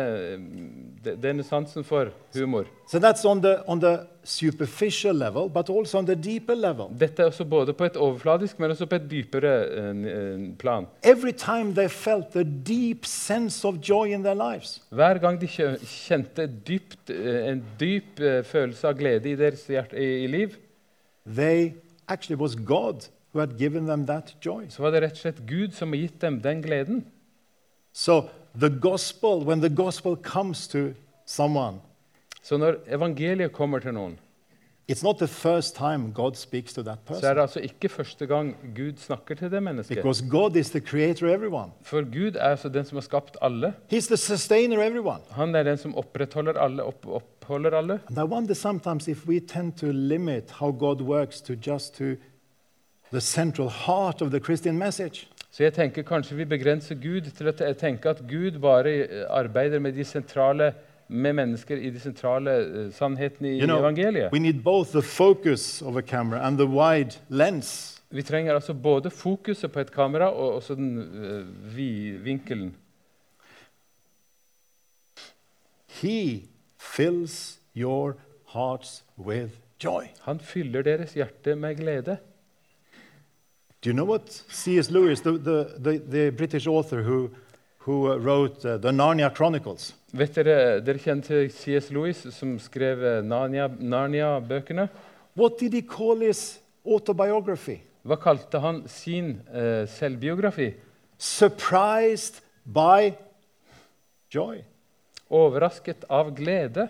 eh, 1.03 1.17
denne 1.19 1.43
sansen 1.43 1.83
for 1.83 2.11
humor. 2.33 2.69
So 2.87 2.99
that's 2.99 3.25
on 3.25 3.41
the, 3.41 3.59
on 3.67 3.81
the 3.81 4.07
superficial 4.23 5.15
level, 5.15 5.49
but 5.49 5.69
also 5.69 5.97
on 5.97 6.05
the 6.05 6.15
deeper 6.15 6.55
level. 6.55 6.87
Dette 6.99 7.21
er 7.21 7.25
også 7.25 7.45
både 7.45 7.73
på 7.73 7.85
et 7.85 7.97
overfladisk, 7.97 8.59
men 8.59 8.71
også 8.71 8.85
på 8.85 8.95
et 8.95 9.11
dypere 9.11 9.53
eh, 9.67 10.47
plan. 10.59 10.87
Every 11.03 11.33
time 11.33 11.75
they 11.75 11.89
felt 11.89 12.35
a 12.35 12.43
deep 12.43 13.05
sense 13.05 13.67
of 13.67 13.75
joy 13.89 14.07
in 14.07 14.23
their 14.23 14.35
lives, 14.35 14.81
Hver 14.89 15.19
gang 15.19 15.41
de 15.41 15.47
kjente 15.47 16.47
dypt, 16.47 17.09
en 17.09 17.63
dyp 17.79 18.23
følelse 18.45 18.87
av 18.87 18.97
glede 18.97 19.29
i 19.29 19.35
deres 19.35 19.67
hjerte, 19.67 19.99
i, 19.99 20.23
i 20.23 20.27
liv, 20.27 20.55
they 21.25 21.73
actually 22.09 22.41
was 22.41 22.55
God 22.55 23.07
who 23.31 23.39
had 23.39 23.57
given 23.57 23.85
them 23.85 24.05
that 24.05 24.35
joy. 24.45 24.65
så 24.69 24.81
var 24.83 24.91
det 24.91 25.01
rett 25.01 25.11
og 25.11 25.17
slett 25.17 25.45
Gud 25.47 25.73
som 25.73 25.93
har 25.93 26.01
gitt 26.01 26.21
dem 26.21 26.41
den 26.41 26.61
gleden. 26.61 27.05
So 27.93 28.29
the 28.59 28.69
gospel, 28.69 29.45
when 29.45 29.61
the 29.61 29.69
gospel 29.69 30.15
comes 30.15 30.67
to 30.67 30.93
someone, 31.25 31.79
Så 32.41 32.57
når 32.57 32.79
evangeliet 32.87 33.53
kommer 33.53 33.79
til 33.79 33.93
noen, 33.93 34.15
it's 34.89 35.03
not 35.03 35.17
the 35.19 35.27
first 35.27 35.75
time 35.75 36.11
God 36.13 36.35
speaks 36.35 36.73
to 36.73 36.83
that 36.83 36.97
så 37.07 37.27
er 37.29 37.33
det 37.33 37.41
altså 37.41 37.59
ikke 37.59 37.89
første 37.89 38.25
gang 38.25 38.55
Gud 38.75 38.97
snakker 38.97 39.35
til 39.35 39.51
det 39.51 39.63
mennesket. 39.63 39.97
Because 39.97 40.25
God 40.29 40.55
is 40.55 40.69
the 40.69 40.79
creator 40.79 41.27
of 41.27 41.33
everyone. 41.33 41.71
For 41.81 42.01
Gud 42.01 42.35
er 42.35 42.49
altså 42.49 42.69
den 42.69 42.85
som 42.85 42.95
har 42.95 43.01
skapt 43.01 43.37
alle. 43.41 43.73
He's 43.91 44.07
the 44.07 44.17
sustainer 44.17 44.77
of 44.77 44.83
everyone. 44.83 45.19
Han 45.31 45.55
er 45.55 45.63
den 45.63 45.77
som 45.77 45.95
opprettholder 45.95 46.57
alle, 46.57 46.83
opp, 46.83 47.07
oppholder 47.07 47.77
alle. 47.77 47.99
And 48.07 48.17
I 48.17 48.23
wonder 48.23 48.53
sometimes 48.53 49.07
if 49.07 49.27
we 49.27 49.39
tend 49.39 49.73
to 49.73 49.91
limit 49.91 50.51
how 50.51 50.71
God 50.71 51.01
works 51.01 51.41
to 51.41 51.53
just 51.67 51.95
to 51.95 52.05
the 53.11 53.21
central 53.21 53.69
heart 53.69 54.21
of 54.21 54.31
the 54.31 54.39
Christian 54.39 54.77
message. 54.77 55.27
Så 55.51 55.63
jeg 55.63 55.73
tenker 55.73 56.05
kanskje 56.05 56.35
vi 56.37 56.45
begrenser 56.45 56.95
Gud 56.95 57.31
til 57.35 57.49
å 57.49 57.53
tenke 57.73 58.09
at 58.09 58.21
Gud 58.29 58.59
bare 58.61 58.91
eh, 59.03 59.25
arbeider 59.29 59.79
med 59.79 59.97
de 59.97 60.05
sentrale 60.05 60.73
med 61.09 61.33
mennesker 61.33 61.77
i 61.77 61.89
de 61.89 61.99
sentrale 61.99 62.51
eh, 62.51 62.91
sannhetene 62.93 63.49
i 63.49 63.59
You 63.59 63.65
know, 63.67 63.79
evangeliet. 63.79 64.31
we 64.31 64.39
need 64.39 64.63
both 64.63 64.91
the 64.91 65.01
focus 65.01 65.81
of 65.81 65.97
a 65.97 66.01
camera 66.01 66.47
and 66.47 66.57
the 66.57 66.67
wide 66.67 67.17
lens. 67.29 67.95
Vi 68.11 68.21
trenger 68.21 68.53
altså 68.53 68.73
både 68.73 69.09
fokuset 69.09 69.71
på 69.71 69.79
et 69.79 69.91
kamera 69.91 70.29
og 70.29 70.55
også 70.55 70.75
den 70.75 70.97
uh, 70.97 72.25
vinkelen. 72.25 72.75
He 75.87 76.47
fills 76.79 77.59
your 77.75 78.15
hearts 78.53 79.03
with 79.17 79.51
joy. 79.83 80.03
Han 80.21 80.39
fyller 80.39 80.81
deres 80.81 81.13
hjerte 81.13 81.55
med 81.55 81.75
glede. 81.75 82.17
Do 83.83 83.89
you 83.89 83.93
know 83.93 84.05
what 84.05 84.43
C.S. 84.49 84.89
Lewis, 84.91 85.21
the, 85.21 85.37
the, 85.37 85.65
the, 85.83 85.99
the 85.99 86.31
British 86.31 86.67
author 86.67 87.01
who, 87.01 87.29
who 87.79 88.11
uh, 88.11 88.17
wrote 88.17 88.65
uh, 88.65 88.77
the 88.77 88.91
Narnia 88.91 89.29
Chronicles, 89.35 89.95
Vet 90.11 90.35
dere, 90.35 90.79
dere 90.81 90.97
kjente 90.97 91.43
C.S. 91.53 91.91
Lewis, 91.93 92.23
som 92.33 92.55
skrev 92.59 93.03
eh, 93.05 93.21
Narnia- 93.21 93.69
Narnia-bøkene? 93.77 94.89
what 95.35 95.57
did 95.57 95.73
he 95.73 95.81
call 95.81 96.19
his 96.19 96.59
autobiography? 96.85 97.79
Hva 98.03 98.17
kalte 98.19 98.59
han 98.59 98.83
sin 98.87 99.37
uh, 99.53 99.85
selvbiografi? 99.87 100.73
Surprised 101.17 102.41
by 102.65 103.13
joy. 104.31 104.63
Overrasket 105.29 106.03
av 106.09 106.33
glede. 106.35 106.89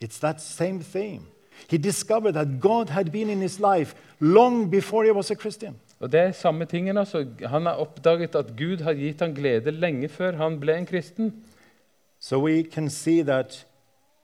It's 0.00 0.18
that 0.20 0.40
same 0.40 0.80
theme. 0.80 1.26
He 1.68 1.78
discovered 1.78 2.34
that 2.34 2.60
God 2.60 2.90
had 2.90 3.10
been 3.12 3.30
in 3.30 3.40
his 3.40 3.58
life 3.60 3.94
long 4.20 4.68
before 4.70 5.04
he 5.04 5.12
was 5.12 5.30
a 5.30 5.36
Christian. 5.36 5.74
Og 6.00 6.12
det 6.12 6.20
er 6.20 6.32
samme 6.32 6.66
tingen, 6.66 6.98
altså. 6.98 7.24
Han 7.46 7.66
har 7.66 7.80
oppdaget 7.80 8.34
at 8.34 8.56
Gud 8.58 8.82
har 8.82 8.92
gitt 8.92 9.20
ham 9.20 9.34
glede 9.34 9.70
lenge 9.70 10.08
før 10.08 10.36
han 10.36 10.60
ble 10.60 10.76
en 10.76 10.86
kristen. 10.86 11.32
So 12.24 12.38
we 12.38 12.62
can 12.62 12.88
see 12.88 13.20
that 13.20 13.66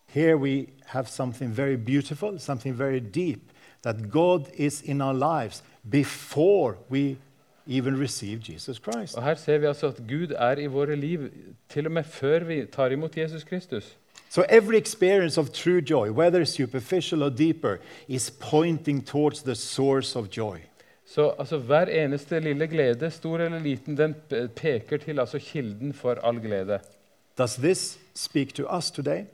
here 0.07 0.35
we 0.35 0.69
have 0.87 1.07
something 1.07 1.51
very 1.51 1.77
beautiful, 1.77 2.39
something 2.39 2.73
very 2.73 2.99
deep, 2.99 3.53
that 3.83 4.11
God 4.11 4.49
is 4.55 4.81
in 4.81 5.03
our 5.03 5.13
lives 5.13 5.63
before 5.91 6.79
we 6.89 7.19
even 7.67 8.01
receive 8.01 8.41
Jesus 8.41 8.79
Christ. 8.79 9.17
Og 9.17 9.23
Her 9.23 9.35
ser 9.35 9.59
vi 9.59 9.67
altså 9.67 9.87
at 9.87 9.97
Gud 10.09 10.33
er 10.37 10.59
i 10.59 10.67
våre 10.67 10.97
liv 10.97 11.29
til 11.69 11.87
og 11.87 11.93
med 11.93 12.05
før 12.05 12.45
vi 12.45 12.65
tar 12.73 12.87
imot 12.87 13.17
Jesus 13.17 13.45
Kristus. 13.45 13.97
So 14.31 14.43
every 14.49 14.77
experience 14.77 15.41
of 15.41 15.51
true 15.51 15.81
joy, 15.91 16.09
whether 16.09 16.45
superficial 16.45 17.23
or 17.23 17.31
deeper, 17.31 17.77
is 18.09 18.31
pointing 18.31 19.07
towards 19.07 19.43
the 19.43 19.55
source 19.55 20.19
of 20.19 20.27
joy. 20.37 20.59
Så 21.07 21.35
altså, 21.39 21.59
Hver 21.59 21.87
eneste 21.87 22.41
lille 22.41 22.67
glede, 22.67 23.11
stor 23.11 23.39
eller 23.39 23.59
liten, 23.59 23.97
den 23.97 24.15
peker 24.57 24.97
til 24.97 25.21
altså 25.21 25.39
kilden 25.39 25.93
for 25.93 26.15
all 26.15 26.41
glede. 26.41 26.79
Does 27.41 27.57
this 27.57 27.97
speak 28.13 28.53
to 28.53 28.69
us 28.69 28.91
today? 28.91 29.25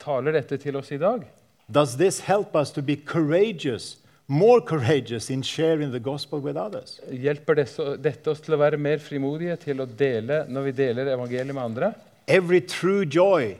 Taler 0.00 0.32
dette 0.32 0.56
til 0.62 0.76
oss 0.80 0.88
i 0.94 0.96
dag? 0.96 1.26
Does 1.68 1.98
this 2.00 2.20
help 2.24 2.56
us 2.56 2.70
to 2.72 2.80
be 2.80 2.96
courageous, 2.96 3.98
more 4.26 4.62
courageous 4.62 5.28
in 5.28 5.42
sharing 5.42 5.92
the 5.92 6.00
gospel 6.00 6.40
with 6.40 6.56
others? 6.56 7.00
Hjelper 7.12 7.58
dette, 8.00 8.30
oss 8.32 8.40
til 8.40 8.56
å 8.56 8.60
være 8.62 8.80
mer 8.80 9.02
frimodige 9.04 9.58
til 9.66 9.84
å 9.84 9.86
dele 9.86 10.46
når 10.48 10.70
vi 10.70 10.72
deler 10.78 11.12
evangeliet 11.18 11.52
med 11.52 11.64
andre? 11.66 11.92
Every 12.26 12.62
true 12.62 13.04
joy 13.04 13.58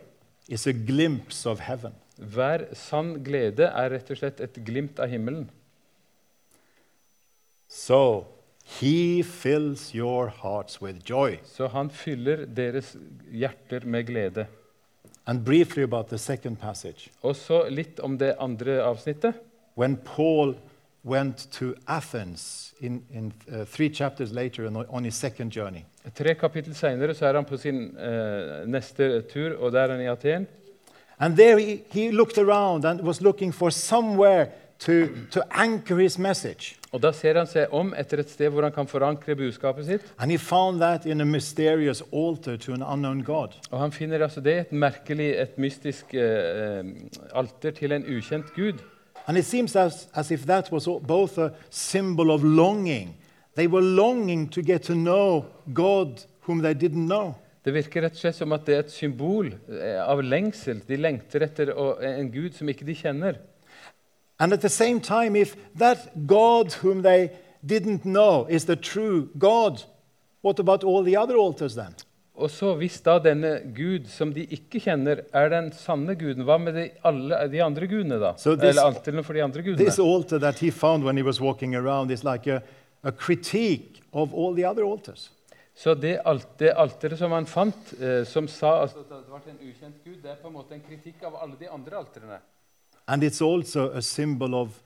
is 0.49 0.65
a 0.67 0.73
glimpse 0.73 1.45
of 1.45 1.61
heaven. 1.61 1.93
Hver 2.17 2.71
sann 2.73 3.19
glede 3.21 3.69
er 3.69 3.93
rett 3.99 4.09
og 4.09 4.23
slett 4.23 4.41
et 4.41 4.57
glimt 4.65 4.97
av 4.97 5.13
himmelen. 5.13 5.45
So, 7.69 8.25
He 8.81 9.23
fills 9.23 9.95
your 9.95 10.33
hearts 10.43 10.83
with 10.83 10.99
joy. 11.11 11.39
Så 11.45 11.67
han 11.67 11.91
fyller 11.91 12.45
deres 12.47 12.97
hjerter 13.33 13.85
med 13.85 14.07
glede. 14.07 14.47
And 15.27 15.45
briefly 15.45 15.83
about 15.83 16.07
the 16.09 16.19
second 16.19 16.57
passage. 16.57 17.11
Og 17.23 17.37
så 17.37 17.65
litt 17.69 18.01
om 18.01 18.19
det 18.19 18.35
andre 18.41 18.83
avsnittet. 18.83 19.35
When 19.77 19.97
Paul 19.97 20.55
went 21.05 21.49
to 21.53 21.75
Athens 21.87 22.75
in, 22.81 23.03
in 23.15 23.33
uh, 23.49 23.65
three 23.65 23.95
chapters 23.95 24.33
later 24.33 24.67
on, 24.89 25.05
his 25.05 25.15
second 25.15 25.53
journey, 25.53 25.85
Tre 26.15 26.35
kapittel 26.35 26.75
seinere 26.75 27.15
er 27.21 27.35
han 27.35 27.45
på 27.45 27.57
sin 27.57 27.83
uh, 27.97 28.65
neste 28.67 29.23
tur, 29.33 29.57
og 29.59 29.73
der 29.73 29.81
er 29.81 29.93
han 29.93 30.01
i 30.01 30.09
Aten. 30.09 30.47
and 31.21 31.37
there 31.37 31.59
he, 31.59 31.83
he 31.91 32.11
looked 32.11 32.39
around 32.39 32.85
and 32.85 33.01
was 33.01 33.21
looking 33.21 33.53
for 33.55 33.71
somewhere 33.71 34.47
to, 34.79 35.09
to 35.31 35.43
anchor 35.51 35.99
his 35.99 36.19
message. 36.19 36.77
Og 36.93 37.03
Da 37.03 37.11
ser 37.13 37.37
han 37.37 37.49
seg 37.51 37.73
om 37.75 37.91
etter 37.99 38.23
et 38.23 38.31
sted 38.31 38.53
hvor 38.53 38.65
han 38.65 38.73
kan 38.73 38.89
forankre 38.89 39.37
budskapet 39.37 39.87
sitt. 39.87 40.13
And 40.19 40.31
he 40.31 40.39
found 40.39 40.81
that 40.81 41.07
in 41.07 41.21
a 41.21 41.25
mysterious 41.25 42.03
altar 42.13 42.57
to 42.57 42.73
an 42.73 42.83
unknown 42.83 43.25
God. 43.25 43.59
Og 43.71 43.79
Han 43.79 43.93
finner 43.93 44.23
altså 44.23 44.41
det 44.41 44.59
et 44.59 44.73
merkelig, 44.73 45.35
et 45.37 45.59
mystisk 45.59 46.15
uh, 46.15 46.85
alter 47.35 47.71
til 47.71 47.93
en 47.93 48.07
ukjent 48.07 48.55
gud. 48.55 48.81
And 49.27 49.37
it 49.37 49.45
seems 49.45 49.77
as, 49.77 50.09
as 50.15 50.31
if 50.31 50.47
that 50.47 50.73
was 50.73 50.89
both 51.07 51.39
a 51.39 51.51
symbol 51.71 52.31
of 52.31 52.43
longing. 52.43 53.17
They 53.57 53.67
were 53.67 53.83
longing 53.83 54.53
to 54.53 54.63
get 54.63 54.83
to 54.83 54.95
know 54.95 55.45
God 55.75 56.25
whom 56.47 56.63
they 56.63 56.75
didn't 56.75 57.07
know. 57.07 57.35
Det 57.65 57.75
virker 57.75 58.07
rett 58.07 58.15
og 58.17 58.23
slett 58.23 58.37
som 58.39 58.55
at 58.57 58.65
det 58.65 58.75
er 58.75 58.85
et 58.87 58.93
symbol 58.95 59.51
eh, 59.51 59.99
av 60.01 60.23
lengsel. 60.25 60.79
De 60.89 60.97
lengter 60.97 61.43
etter 61.45 61.75
en 62.09 62.31
gud 62.33 62.55
som 62.57 62.71
ikke 62.71 62.87
de 62.89 62.95
kjenner. 62.97 63.41
And 64.41 64.53
at 64.53 64.61
the 64.61 64.69
same 64.69 65.01
time, 65.01 65.37
if 65.37 65.57
that 65.79 66.27
God 66.27 66.73
whom 66.83 67.03
they 67.03 67.31
didn't 67.67 68.03
know 68.05 68.47
is 68.49 68.65
the 68.67 68.77
true 68.77 69.29
God, 69.39 69.83
what 70.43 70.59
about 70.61 70.85
all 70.85 71.03
the 71.05 71.17
other 71.17 71.37
altars 71.37 71.75
then? 71.75 71.95
Og 72.39 72.51
så 72.51 72.75
Hvis 72.79 73.01
da 73.03 73.17
denne 73.19 73.57
gud 73.75 74.07
som 74.07 74.31
de 74.33 74.45
ikke 74.47 74.79
kjenner, 74.85 75.25
er 75.35 75.49
den 75.51 75.73
sanne 75.75 76.15
guden, 76.15 76.45
hva 76.47 76.59
med 76.63 76.77
de, 76.79 76.85
alle 77.05 77.49
de 77.51 77.63
andre 77.65 77.87
gudene, 77.91 78.21
da? 78.23 78.33
So 78.39 78.55
this- 78.55 78.69
Eller 78.71 78.83
alterne 78.87 79.25
for 79.25 79.33
de 79.35 79.43
andre 79.43 79.63
gudene? 79.63 79.83
This 79.85 79.99
altar 79.99 80.39
that 80.39 80.59
he 80.63 80.71
found 80.71 81.03
when 81.05 81.17
he 81.17 81.25
was 81.25 81.41
walking 81.41 81.75
around 81.75 82.11
is 82.15 82.23
like 82.23 82.47
a, 82.47 82.61
a 83.03 83.11
critique 83.11 84.03
of 84.13 84.33
all 84.35 84.55
the 84.55 84.65
other 84.71 84.85
altars. 84.87 85.33
Så 85.75 85.95
det 85.95 86.21
alteret 86.27 87.19
som 87.19 87.31
han 87.33 87.47
fant, 87.47 87.93
eh, 88.01 88.25
som 88.27 88.47
sa 88.49 88.83
altså, 88.83 88.99
at 88.99 89.09
det 89.11 89.31
var 89.31 89.43
en 89.51 89.59
ukjent 89.69 89.99
gud, 90.05 90.17
det 90.23 90.31
er 90.31 90.39
på 90.43 90.49
en 90.49 90.55
måte 90.55 90.75
en 90.75 90.81
kritikk 90.89 91.23
av 91.27 91.37
alle 91.43 91.55
de 91.59 91.69
andre 91.71 91.97
alterene. 91.99 92.39
And 93.09 93.25
it's 93.25 93.41
also 93.41 93.91
a 93.91 94.03
symbol 94.03 94.55
of 94.55 94.83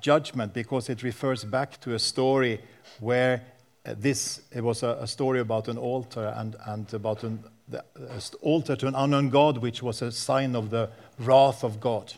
judgment 0.00 0.54
because 0.54 0.88
it 0.88 1.02
refers 1.02 1.44
back 1.44 1.78
to 1.82 1.94
a 1.94 1.98
story 1.98 2.60
where 3.00 3.42
uh, 3.84 3.94
this 3.98 4.40
it 4.52 4.62
was 4.62 4.82
a, 4.82 4.98
a 5.02 5.06
story 5.06 5.40
about 5.40 5.68
an 5.68 5.76
altar 5.76 6.32
and, 6.36 6.56
and 6.66 6.92
about 6.94 7.22
an, 7.24 7.44
the, 7.68 7.84
altar 8.40 8.74
to 8.76 8.86
an 8.86 8.94
unknown 8.94 9.28
God, 9.28 9.58
which 9.58 9.82
was 9.82 10.00
a 10.02 10.10
sign 10.10 10.56
of 10.56 10.70
the 10.70 10.88
wrath 11.18 11.62
of 11.62 11.78
God. 11.80 12.14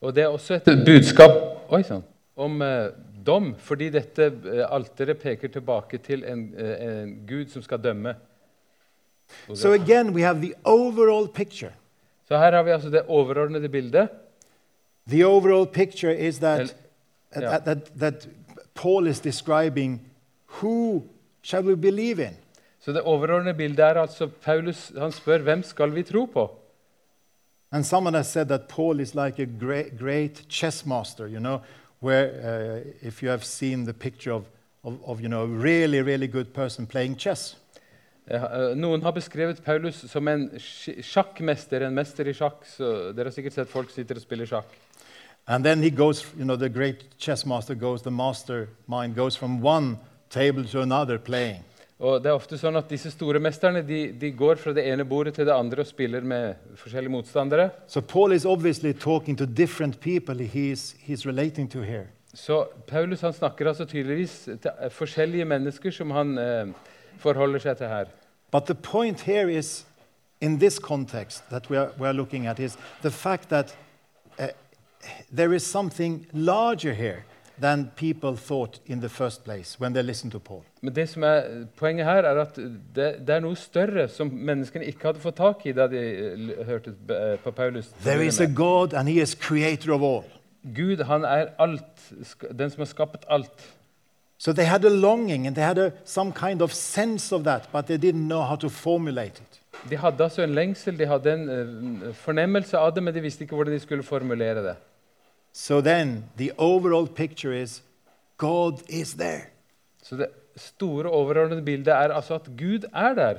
Og 0.00 0.14
det 0.14 0.22
er 0.22 0.28
også 0.32 0.54
et 0.54 0.84
budskap 0.86 1.34
oi, 1.68 1.82
sånn, 1.84 2.00
om 2.40 2.62
eh, 2.64 2.86
dom, 3.26 3.50
fordi 3.60 3.90
dette 3.92 4.30
eh, 4.30 4.62
alteret 4.64 5.20
peker 5.20 5.52
tilbake 5.52 6.00
til 6.00 6.24
en, 6.24 6.46
eh, 6.56 6.86
en 6.86 7.10
gud 7.28 7.50
som 7.52 7.62
skal 7.62 7.82
dømme. 7.82 8.14
So 9.54 9.72
again, 9.72 10.14
we 10.14 10.22
have 10.22 10.40
the 10.40 10.54
overall 10.64 11.28
picture. 11.28 11.74
Så 12.30 12.38
her 12.38 12.52
har 12.52 12.62
vi 12.62 12.70
altså 12.70 12.90
det 12.90 13.02
overordnede 13.08 13.68
bildet. 13.68 14.08
The 15.08 15.26
overall 15.26 15.66
picture 15.66 16.18
is 16.28 16.38
that, 16.38 16.60
El- 16.60 16.70
yeah. 17.42 17.50
that, 17.50 17.64
that, 17.64 17.98
that 17.98 18.28
Paul 18.74 19.06
is 19.06 19.20
describing 19.20 20.00
who 20.62 21.02
shall 21.42 21.66
we 21.66 21.76
believe 21.76 22.22
in? 22.22 22.36
Så 22.80 22.92
det 22.92 23.00
overordnede 23.00 23.54
bildet 23.54 23.80
er 23.80 23.94
altså 24.00 24.26
Paulus 24.26 24.92
han 24.98 25.12
spør 25.12 25.38
hvem 25.38 25.62
skal 25.62 25.94
vi 25.94 26.02
tro 26.02 26.24
på. 26.24 26.50
And 27.72 27.84
someone 27.84 28.16
has 28.16 28.26
said 28.26 28.46
that 28.46 28.68
Paul 28.68 29.00
is 29.00 29.14
like 29.14 29.42
a 29.42 29.46
great, 29.60 29.98
great 29.98 30.44
chess 30.48 30.86
master, 30.86 31.26
you 31.26 31.38
know, 31.38 31.58
where 32.02 32.26
uh, 32.26 33.06
if 33.08 33.22
you 33.22 33.30
have 33.30 33.44
seen 33.44 33.84
the 33.84 33.92
picture 33.92 34.32
of, 34.32 34.44
of, 34.84 34.94
of, 35.04 35.20
you 35.20 35.28
know, 35.28 35.42
a 35.42 35.46
really, 35.46 36.02
really 36.02 36.28
good 36.28 36.54
person 36.54 36.86
playing 36.86 37.16
chess. 37.16 37.56
Eh, 38.26 38.44
Noen 38.76 39.02
har 39.02 39.12
beskrevet 39.16 39.62
Paulus 39.64 40.04
som 40.10 40.28
en 40.28 40.46
sjakkmester, 40.58 41.86
en 41.86 41.94
mester 41.94 42.28
i 42.28 42.34
sjakk. 42.36 42.62
så 42.66 43.12
Dere 43.16 43.30
har 43.30 43.34
sikkert 43.34 43.56
sett 43.58 43.72
folk 43.72 43.90
sitter 43.90 44.20
og 44.20 44.22
spiller 44.22 44.46
sjakk. 44.46 44.76
And 45.46 45.64
then 45.64 45.82
he 45.82 45.90
goes, 45.90 46.24
you 46.38 46.44
know, 46.44 46.56
the 46.56 46.68
great 46.68 47.18
chess 47.18 47.46
master 47.46 47.74
goes, 47.74 48.02
the 48.02 48.10
mastermind 48.10 49.16
goes 49.16 49.36
from 49.36 49.60
one 49.62 49.98
table 50.28 50.64
to 50.64 50.80
another 50.82 51.18
playing. 51.18 51.64
Og 52.00 52.22
det 52.22 52.30
er 52.30 52.36
ofte 52.38 52.56
sånn 52.56 52.78
at 52.80 52.88
Disse 52.88 53.10
store 53.12 53.40
mesterne 53.42 53.82
de, 53.84 54.12
de 54.16 54.30
går 54.32 54.56
fra 54.56 54.72
det 54.72 54.86
ene 54.88 55.04
bordet 55.04 55.34
til 55.36 55.44
det 55.44 55.52
andre 55.52 55.82
og 55.84 55.88
spiller 55.88 56.24
med 56.24 56.70
forskjellige 56.80 57.12
motstandere. 57.12 57.66
So 57.86 58.00
Paul 58.00 58.32
is 58.32 58.46
obviously 58.46 58.94
talking 58.94 59.36
to 59.36 59.44
different 59.44 60.00
people 60.00 60.38
he's, 60.40 60.94
he's 61.04 61.26
relating 61.26 61.68
to 61.68 61.82
here. 61.82 62.08
Så 62.34 62.64
Paulus 62.86 63.20
han 63.20 63.32
snakker 63.32 63.68
altså 63.68 63.84
tydeligvis 63.84 64.44
til 64.46 64.70
eh, 64.70 64.90
forskjellige 64.90 65.44
mennesker 65.44 65.90
som 65.90 66.10
han 66.14 66.38
eh, 66.38 66.72
forholder 67.20 67.62
seg 67.62 67.76
til 67.76 67.86
her. 67.92 68.10
But 68.50 68.66
the 68.66 68.74
point 68.74 69.20
here 69.20 69.48
is, 69.48 69.84
in 70.40 70.58
this 70.58 70.78
context 70.78 71.48
that 71.50 71.70
we 71.70 71.78
are, 71.78 71.90
we 71.98 72.08
are 72.08 72.14
looking 72.14 72.46
at, 72.46 72.58
is 72.58 72.76
the 73.02 73.10
fact 73.10 73.48
that 73.48 73.76
uh, 74.38 74.48
there 75.36 75.54
is 75.54 75.62
something 75.62 76.26
larger 76.32 76.94
here 76.94 77.24
than 77.60 77.90
people 77.96 78.36
thought 78.36 78.80
in 78.86 79.00
the 79.00 79.08
first 79.08 79.44
place 79.44 79.78
when 79.78 79.92
they 79.92 80.02
listened 80.02 80.32
to 80.32 80.38
Paul. 80.38 80.62
Men 80.82 80.94
det 80.94 81.08
som 81.08 81.22
er 81.22 81.66
poenget 81.76 82.06
her 82.06 82.24
er 82.24 82.40
at 82.40 82.56
det, 82.56 83.26
det 83.26 83.34
er 83.34 83.40
noe 83.44 83.56
større 83.56 84.08
som 84.08 84.30
menneskene 84.32 84.88
ikke 84.88 85.10
hadde 85.10 85.20
fått 85.20 85.36
tak 85.36 85.66
i 85.66 85.74
da 85.76 85.86
de 85.92 86.00
eh, 86.00 86.62
hørte 86.66 86.94
eh, 87.12 87.36
på 87.44 87.50
Paulus. 87.50 87.92
There 88.04 88.24
is 88.24 88.40
a 88.40 88.46
God, 88.46 88.94
and 88.94 89.08
He 89.08 89.20
is 89.20 89.34
creator 89.34 89.92
of 89.92 90.02
all. 90.02 90.24
Gud 90.76 91.04
han 91.04 91.24
er 91.24 91.52
alt, 91.58 92.08
den 92.58 92.70
som 92.70 92.80
har 92.80 92.88
skapt 92.88 93.24
alt. 93.28 93.68
So 94.40 94.52
they 94.54 94.64
had 94.64 94.84
a 94.84 94.88
longing 94.88 95.46
and 95.46 95.54
they 95.54 95.62
had 95.66 95.78
a, 95.78 95.92
some 96.04 96.32
kind 96.32 96.62
of 96.62 96.72
sense 96.72 97.30
of 97.36 97.44
that, 97.44 97.68
but 97.72 97.86
they 97.86 97.98
didn't 97.98 98.26
know 98.26 98.40
how 98.42 98.56
to 98.56 98.68
formulate 98.70 99.36
it. 99.42 99.60
De 99.90 99.96
hadde 99.96 100.22
altså 100.24 100.42
en 100.42 100.54
lengsel, 100.54 100.98
de 100.98 101.06
hadde 101.06 101.32
en 101.32 101.48
eh, 102.08 102.14
fornemmelse 102.14 102.78
av 102.78 102.94
det, 102.94 103.02
men 103.02 103.14
de 103.14 103.20
visste 103.20 103.44
ikke 103.44 103.54
hvordan 103.54 103.74
de 103.74 103.80
skulle 103.80 104.02
formulere 104.02 104.62
det. 104.64 104.76
So 105.52 105.80
then 105.80 106.24
the 106.38 106.50
overall 106.58 107.06
picture 107.06 107.52
is 107.62 107.82
God 108.38 108.80
is 108.88 109.14
there, 109.14 109.42
Så 110.02 110.16
det 110.16 110.26
store, 110.56 111.04
overordnede 111.10 111.62
bildet 111.62 111.88
er 111.88 112.12
altså 112.12 112.34
at 112.34 112.48
Gud 112.58 112.84
er 112.94 113.14
der. 113.14 113.34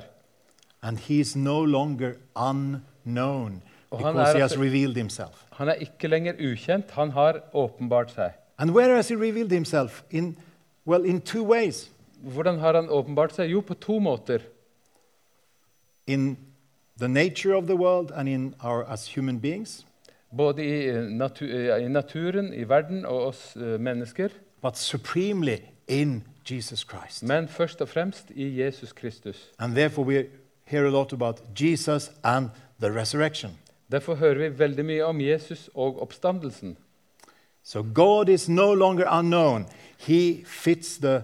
and 0.82 0.98
He's 0.98 1.36
no 1.38 1.64
longer 1.64 2.12
unknown 2.36 3.62
because 3.90 4.14
He 4.14 4.40
has 4.40 4.52
altså- 4.52 4.60
revealed 4.60 4.94
Himself. 4.96 5.44
Han 5.52 5.68
er 5.68 5.74
ikke 5.74 6.08
lenger 6.08 6.32
ukjent, 6.52 6.90
han 6.90 7.10
har 7.10 7.40
åpenbart 7.54 8.10
seg. 8.10 8.30
And 8.58 8.70
where 8.70 8.94
has 8.96 9.08
He 9.08 9.16
revealed 9.16 9.50
Himself? 9.50 10.02
In, 10.10 10.36
well, 10.86 11.04
in 11.04 11.20
two 11.20 11.44
ways. 11.44 11.90
Hvordan 12.22 12.58
har 12.58 12.74
han 12.74 12.88
åpenbart 12.90 13.34
seg? 13.34 13.50
Jo, 13.50 13.60
på 13.60 13.74
to 13.74 13.98
måter. 13.98 14.38
In 16.06 16.36
the 16.98 17.08
nature 17.08 17.54
of 17.56 17.66
the 17.66 17.76
world 17.76 18.10
and 18.14 18.28
in 18.28 18.54
our 18.64 18.84
as 18.88 19.14
human 19.14 19.40
beings, 19.40 19.86
Både 20.36 20.64
i, 20.64 20.88
eh, 20.88 21.02
natu 21.10 21.44
eh, 21.44 21.84
i 21.84 21.88
naturen, 21.88 22.54
i 22.54 22.64
verden 22.68 23.04
og 23.06 23.26
oss 23.26 23.56
uh, 23.56 23.80
mennesker. 23.80 24.28
but 24.62 24.76
supremely 24.78 25.56
in 25.88 26.22
Jesus 26.50 26.80
Christ. 26.80 27.22
Men 27.22 27.48
først 27.48 27.80
og 27.80 27.88
fremst 27.88 28.30
i 28.34 28.62
Jesus 28.62 28.92
Kristus. 28.92 29.50
And 29.58 29.74
therefore, 29.74 30.06
we 30.06 30.24
hear 30.64 30.86
a 30.86 30.90
lot 30.90 31.12
about 31.12 31.42
Jesus 31.60 32.10
and 32.24 32.48
the 32.80 33.00
resurrection. 33.00 33.58
Derfor 33.92 34.14
hører 34.14 34.34
vi 34.50 34.58
veldig 34.58 34.84
mye 34.84 35.04
om 35.04 35.20
Jesus 35.20 35.70
og 35.74 36.02
oppstandelsen. 36.02 36.76
So 37.64 37.82
God 37.94 38.28
is 38.28 38.48
no 38.48 38.74
longer 38.74 39.18
unknown. 39.18 39.66
He 40.06 40.42
fits 40.44 40.98
the 40.98 41.22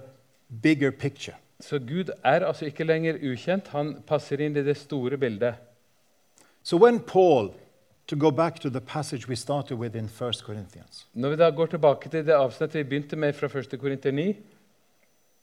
bigger 0.62 0.91
picture. 0.91 1.37
Så 1.61 1.79
Gud 1.79 2.11
er 2.25 2.47
altså 2.47 2.64
ikke 2.64 2.85
lenger 2.85 3.14
ukjent, 3.33 3.69
han 3.69 3.97
passer 4.07 4.41
inn 4.41 4.57
i 4.57 4.62
det 4.62 4.77
store 4.77 5.17
bildet. 5.19 5.55
So 6.62 6.77
when 6.77 7.01
Paul, 7.01 7.51
to 8.07 8.17
go 8.17 8.31
back 8.31 8.61
to 8.61 8.69
the 8.71 8.81
passage 8.81 9.29
we 9.29 9.37
started 9.37 9.77
with 9.77 9.97
in 9.97 10.05
1 10.05 10.35
Corinthians, 10.47 11.07
Når 11.14 11.29
vi 11.31 11.37
da 11.37 11.51
går 11.51 11.67
tilbake 11.67 12.09
til 12.09 12.27
det 12.27 12.33
avsnittet 12.33 12.75
vi 12.79 12.83
begynte 12.83 13.17
med 13.17 13.33
fra 13.33 13.47
1. 13.59 13.81
Korinter 13.81 14.11
9, 14.11 14.37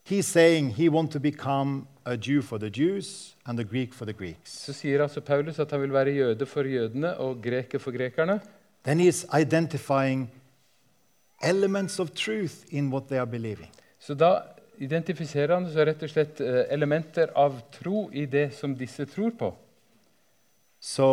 he's 0.10 0.22
saying 0.22 0.74
he 0.76 0.90
wants 0.90 1.14
to 1.14 1.20
become 1.20 1.88
a 2.06 2.16
Jew 2.16 2.42
for 2.42 2.58
the 2.58 2.70
Jews 2.70 3.36
and 3.46 3.60
a 3.60 3.64
Greek 3.64 3.94
for 3.94 4.06
the 4.06 4.14
Greeks. 4.14 4.52
så 4.66 4.74
sier 4.74 5.02
altså 5.04 5.22
Paulus 5.22 5.60
at 5.60 5.72
han 5.72 5.82
vil 5.82 5.94
være 5.94 6.12
jøde 6.16 6.46
for 6.46 6.64
jødene 6.64 7.18
og 7.18 7.42
greker 7.44 7.80
for 7.80 7.92
grekerne. 7.92 8.40
Then 8.86 9.00
he's 9.00 9.40
identifying 9.42 10.32
elements 11.42 12.00
of 12.00 12.14
truth 12.14 12.66
in 12.70 12.92
what 12.92 13.08
they 13.08 13.18
are 13.20 13.26
believing. 13.26 13.72
Så 14.00 14.14
da 14.14 14.44
identifiserer 14.78 15.54
han 15.54 15.70
så 15.72 15.86
rett 15.86 16.04
og 16.04 16.12
slett 16.12 16.42
eh, 16.44 16.66
elementer 16.74 17.32
av 17.36 17.60
tro 17.74 18.10
i 18.14 18.26
det 18.26 18.52
som 18.58 18.76
disse 18.76 19.06
tror 19.06 19.32
på. 19.40 19.54
So 20.80 21.08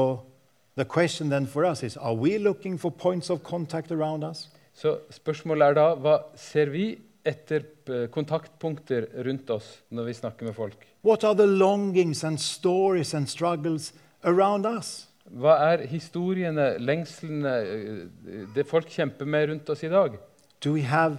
the 0.76 0.84
question 0.84 1.30
then 1.30 1.46
for 1.46 1.64
us 1.64 1.82
is 1.82 1.96
are 1.96 2.14
we 2.14 2.38
looking 2.38 2.78
for 2.78 2.90
points 2.90 3.30
of 3.30 3.42
contact 3.42 3.92
around 3.92 4.24
us? 4.24 4.48
Så 4.74 4.98
spørsmålet 5.10 5.68
er 5.68 5.78
da 5.78 5.86
hva 6.00 6.18
ser 6.36 6.72
vi 6.72 6.86
etter 7.24 7.64
eh, 7.86 8.08
kontaktpunkter 8.10 9.08
rundt 9.24 9.50
oss 9.50 9.68
når 9.94 10.10
vi 10.10 10.14
snakker 10.18 10.48
med 10.48 10.56
folk. 10.56 10.86
What 11.02 11.24
are 11.24 11.36
the 11.36 11.46
longings 11.46 12.24
and 12.24 12.40
stories 12.40 13.14
and 13.14 13.28
struggles 13.28 13.92
around 14.24 14.66
us? 14.66 15.06
Hva 15.32 15.54
er 15.72 15.86
historiene, 15.88 16.76
lengslene, 16.78 17.52
eh, 17.64 18.46
det 18.54 18.66
folk 18.68 18.88
kjemper 18.92 19.24
med 19.24 19.48
rundt 19.48 19.70
oss 19.70 19.84
i 19.84 19.88
dag? 19.88 20.18
Do 20.60 20.72
we 20.72 20.82
have 20.82 21.18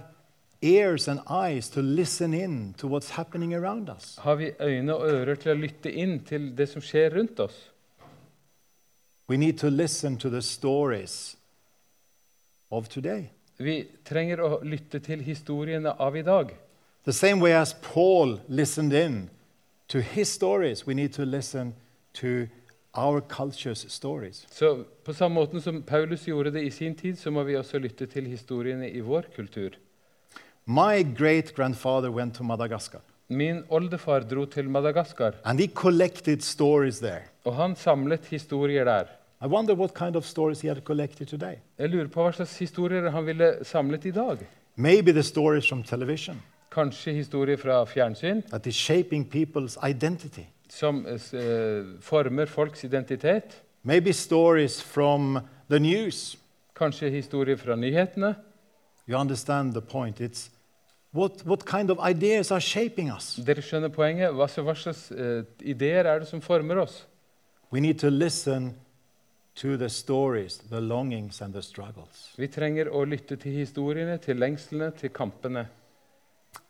ears 0.62 1.08
and 1.08 1.20
eyes 1.28 1.68
to 1.70 1.82
listen 1.82 2.34
in 2.34 2.74
to 2.78 2.88
what's 2.88 3.10
happening 3.10 3.54
around 3.54 3.90
us? 3.90 4.16
Har 4.18 4.34
vi 4.34 4.52
øyne 4.60 4.94
og 4.94 5.08
ører 5.08 5.34
til 5.34 5.52
å 5.52 5.58
lytte 5.58 5.90
inn 5.92 6.20
til 6.20 6.52
det 6.56 6.68
som 6.68 6.82
skjer 6.82 7.10
rundt 7.18 7.40
oss? 7.40 7.70
We 9.28 9.36
need 9.36 9.58
to 9.58 9.68
listen 9.68 10.16
to 10.18 10.30
the 10.30 10.42
stories 10.42 11.36
of 12.70 12.88
today. 12.88 13.30
Vi 13.58 13.86
trenger 14.04 14.40
å 14.40 14.60
lytte 14.62 15.00
til 15.00 15.22
historiene 15.22 16.00
av 16.00 16.16
i 16.16 16.22
dag. 16.22 16.54
The 17.04 17.12
same 17.12 17.40
way 17.40 17.52
as 17.52 17.74
Paul 17.82 18.40
listened 18.48 18.92
in 18.92 19.30
to 19.88 20.00
his 20.00 20.28
stories, 20.28 20.86
we 20.86 20.94
need 20.94 21.12
to 21.12 21.24
listen 21.24 21.74
to. 22.14 22.46
Så 24.50 24.84
På 25.04 25.14
samme 25.14 25.34
måten 25.34 25.60
som 25.60 25.82
Paulus 25.82 26.26
gjorde 26.28 26.50
det 26.50 26.62
i 26.62 26.70
sin 26.70 26.94
tid, 26.94 27.16
så 27.18 27.30
må 27.30 27.42
vi 27.42 27.56
også 27.56 27.78
lytte 27.78 28.06
til 28.06 28.26
historiene 28.26 28.90
i 28.90 29.00
vår 29.00 29.24
kultur. 29.36 29.70
My 30.66 31.02
great 31.18 31.54
grandfather 31.54 32.08
went 32.10 32.34
to 32.34 32.44
Madagascar 32.44 33.00
Min 33.28 33.64
oldefar 33.68 34.20
dro 34.20 34.44
til 34.46 34.68
Madagaskar, 34.70 35.34
and 35.44 35.60
he 35.60 35.66
collected 35.66 36.40
stories 36.42 36.98
there. 36.98 37.22
og 37.44 37.54
han 37.56 37.76
samlet 37.76 38.20
historier 38.30 38.84
der. 38.84 39.04
I 39.42 39.46
wonder 39.46 39.74
what 39.74 39.94
kind 39.94 40.16
of 40.16 40.24
stories 40.24 40.60
he 40.60 40.68
had 40.68 40.80
collected 40.84 41.26
today. 41.26 41.54
Jeg 41.78 41.88
lurer 41.88 42.06
på 42.08 42.22
hva 42.22 42.32
slags 42.32 42.58
historier 42.58 43.10
han 43.10 43.26
ville 43.26 43.54
samlet 43.64 44.04
i 44.04 44.10
dag. 44.10 44.38
Maybe 44.76 45.12
the 45.12 45.22
stories 45.22 45.68
from 45.68 45.82
television 45.82 46.42
Kanskje 46.72 47.12
historier 47.12 47.56
fra 47.56 47.84
fjernsyn 47.84 48.42
that 48.42 48.66
is 48.66 48.74
shaping 48.74 49.24
people's 49.34 49.76
identity. 49.90 50.46
Som 50.68 51.04
uh, 51.06 52.00
former 52.00 52.46
folks 52.46 52.84
identitet. 52.84 53.62
Maybe 53.82 54.12
stories 54.12 54.82
from 54.82 55.40
the 55.70 55.78
news. 55.78 56.36
Kanskje 56.74 57.10
historier 57.10 57.56
fra 57.56 57.76
nyhetene. 57.76 58.34
You 59.08 59.18
understand 59.20 59.72
the 59.72 59.80
point. 59.80 60.20
It's 60.20 60.50
what, 61.12 61.44
what 61.44 61.64
kind 61.66 61.90
of 61.90 61.98
ideas 62.10 62.50
are 62.50 62.60
shaping 62.60 63.10
us? 63.12 63.36
Dere 63.36 63.62
skjønner 63.62 63.92
poenget? 63.92 64.32
Hva, 64.34 64.48
slags 64.48 65.10
uh, 65.12 65.44
ideer 65.60 66.08
er 66.08 66.24
det 66.24 66.28
som 66.28 66.40
former 66.40 66.80
oss? 66.82 67.04
We 67.70 67.80
need 67.80 67.98
to 67.98 68.08
listen 68.08 68.74
to 69.54 69.76
the 69.76 69.88
stories, 69.88 70.58
the 70.70 70.80
longings, 70.80 71.40
and 71.40 71.54
the 71.54 71.62
struggles. 71.62 72.32
Vi 72.36 72.48
trenger 72.48 72.90
å 72.90 73.04
lytte 73.06 73.36
til 73.36 73.52
historiene, 73.60 74.16
til 74.18 74.40
lengslene, 74.40 74.90
til 74.98 75.12
kampene. 75.14 75.68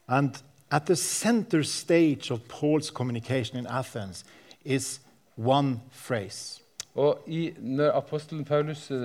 And 0.08 0.36
at 0.74 0.86
the 0.86 0.96
center 0.96 1.62
stage 1.62 2.30
of 2.32 2.48
Paul's 2.48 2.90
communication 2.90 3.56
in 3.56 3.66
Athens 3.66 4.24
is 4.64 5.00
one 5.36 5.80
phrase. 5.90 6.60
Og 6.94 7.18
i, 7.26 7.52
når 7.58 7.92
apostelen 7.92 8.44
Paulus 8.44 8.90
uh, 8.90 8.98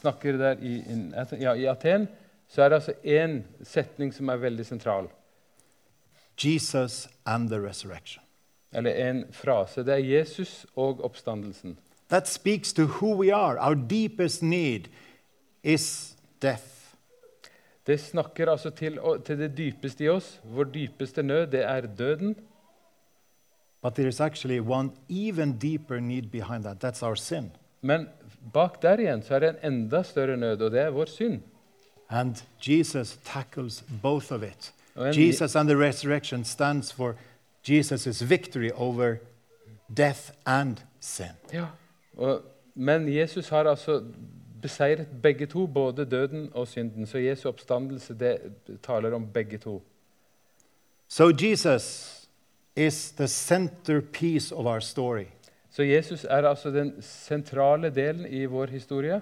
snakker 0.00 0.36
der 0.36 0.56
i, 0.62 0.82
in, 0.92 1.14
ja, 1.40 1.52
i 1.52 1.64
Aten, 1.64 2.08
så 2.48 2.62
er 2.62 2.68
det 2.68 2.74
altså 2.74 2.92
én 3.04 3.42
setning 3.62 4.14
som 4.14 4.28
er 4.28 4.36
veldig 4.36 4.66
sentral. 4.66 5.08
Jesus 6.44 7.08
and 7.26 7.48
the 7.48 7.68
resurrection. 7.68 8.22
Eller 8.72 9.10
en 9.10 9.24
frase. 9.32 9.84
Det 9.84 9.94
er 9.94 10.18
Jesus 10.18 10.66
og 10.76 11.04
oppstandelsen. 11.04 11.78
That 12.08 12.28
speaks 12.28 12.72
to 12.72 12.82
who 12.82 13.14
we 13.14 13.34
are. 13.34 13.58
Our 13.58 13.74
deepest 13.74 14.42
need 14.42 14.88
is 15.62 16.14
death. 16.42 16.77
Det 17.88 17.96
snakker 18.00 18.50
altså 18.52 18.70
til, 18.70 18.98
til 19.24 19.38
det 19.38 19.54
dypeste 19.56 20.04
i 20.04 20.08
oss. 20.12 20.40
Vår 20.44 20.64
dypeste 20.74 21.22
nød, 21.22 21.46
det 21.52 21.62
er 21.64 21.86
døden. 21.86 22.34
But 23.82 23.94
there 23.94 24.08
is 24.08 24.20
actually 24.20 24.60
one 24.60 24.90
even 25.08 25.58
deeper 25.58 26.00
need 26.00 26.30
behind 26.30 26.64
that. 26.64 26.84
That's 26.84 27.02
our 27.02 27.14
sin. 27.14 27.50
Men 27.80 28.08
bak 28.52 28.82
der 28.82 28.98
igjen 28.98 29.22
så 29.22 29.34
er 29.34 29.38
det 29.38 29.48
en 29.62 29.72
enda 29.72 30.02
større 30.02 30.36
nød, 30.36 30.62
og 30.62 30.70
det 30.70 30.80
er 30.80 30.90
vår 30.90 31.04
synd. 31.06 31.40
And 32.10 32.36
Jesus 32.60 33.18
tackles 33.24 33.84
both 34.02 34.32
of 34.32 34.42
it. 34.42 34.72
En- 34.96 35.14
Jesus 35.14 35.56
and 35.56 35.68
the 35.68 35.76
resurrection 35.76 36.44
stands 36.44 36.92
for 36.92 37.14
Jesus' 37.68 38.24
victory 38.24 38.70
over 38.74 39.16
death 39.96 40.30
and 40.46 40.76
sin. 41.00 41.36
Ja. 41.52 41.66
Og, 42.16 42.42
men 42.74 43.08
Jesus 43.14 43.48
har 43.48 43.64
altså 43.64 44.02
beseiret 44.62 45.08
begge 45.22 45.46
to, 45.46 45.66
både 45.66 46.04
døden 46.04 46.50
og 46.54 46.68
synden. 46.68 47.06
Så 47.06 47.18
Jesu 47.18 47.48
oppstandelse 47.48 48.14
det 48.14 48.38
taler 48.82 49.14
om 49.14 49.26
begge 49.26 49.58
to. 49.58 49.82
So 51.08 51.30
Jesus 51.30 52.28
is 52.76 53.10
the 53.12 53.28
centerpiece 53.28 54.54
of 54.54 54.66
our 54.66 54.80
story. 54.80 55.24
Så 55.70 55.82
Jesus 55.82 56.24
er 56.24 56.48
altså 56.48 56.70
den 56.70 57.02
sentrale 57.02 57.90
delen 57.90 58.26
i 58.26 58.44
vår 58.44 58.66
historie. 58.66 59.20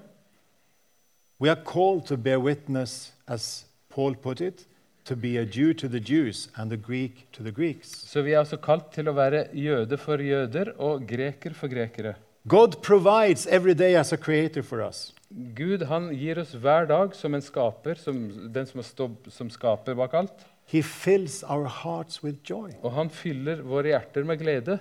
We 1.41 1.51
are 1.51 1.61
called 1.65 2.07
to 2.07 2.17
bear 2.17 2.39
witness, 2.39 3.15
as 3.27 3.67
Paul 3.89 4.15
put 4.15 4.41
it, 4.41 4.67
to 5.05 5.15
be 5.17 5.39
a 5.39 5.45
Jew 5.45 5.75
to 5.75 5.89
the 5.89 6.01
Jews 6.01 6.49
and 6.57 6.73
a 6.73 6.77
Greek 6.77 7.27
to 7.33 7.43
the 7.43 7.53
Greeks. 7.53 7.89
Så 7.89 8.23
vi 8.23 8.33
er 8.33 8.39
altså 8.39 8.57
kalt 8.57 8.91
til 8.95 9.09
å 9.09 9.13
være 9.13 9.47
jøde 9.55 9.99
for 9.99 10.23
jøder 10.23 10.73
og 10.79 11.07
greker 11.07 11.55
for 11.55 11.69
grekere. 11.69 12.15
God 12.49 12.81
provides 12.83 13.47
every 13.47 13.75
day 13.75 13.95
as 13.95 14.13
a 14.13 14.17
creator 14.17 14.63
for 14.63 14.89
us. 14.89 15.13
Gud 15.31 15.83
han 15.91 16.13
gir 16.15 16.39
oss 16.39 16.55
hver 16.55 16.87
dag 16.87 17.15
som 17.15 17.35
en 17.35 17.43
skaper, 17.43 17.99
som 17.99 18.21
den 18.53 18.67
som, 18.67 18.83
stå, 18.83 19.09
som 19.33 19.51
skaper 19.51 19.97
bak 19.99 20.15
alt. 20.15 20.45
He 20.67 20.83
fills 20.83 21.43
our 21.45 21.67
hearts 21.67 22.23
with 22.25 22.39
joy. 22.43 22.71
Og 22.83 22.93
han 22.95 23.11
fyller 23.11 23.63
våre 23.63 23.95
hjerter 23.95 24.27
med 24.27 24.39
glede. 24.39 24.79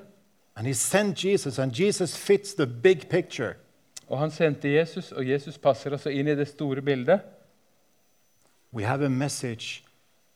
And 0.56 0.68
He 0.68 0.74
sent 0.74 1.24
Jesus, 1.24 1.60
and 1.60 1.74
Jesus 1.80 2.16
fits 2.16 2.54
the 2.56 2.66
big 2.66 3.10
picture. 3.10 3.56
Og 4.08 4.20
han 4.20 4.32
sendte 4.32 4.70
Jesus, 4.70 5.12
og 5.12 5.26
Jesus 5.28 5.58
passer 5.58 5.92
altså 5.92 6.10
inn 6.14 6.28
i 6.28 6.36
det 6.38 6.48
store 6.48 6.82
bildet. 6.82 7.20
We 8.74 8.86
have 8.86 9.06
a 9.06 9.10
message 9.10 9.84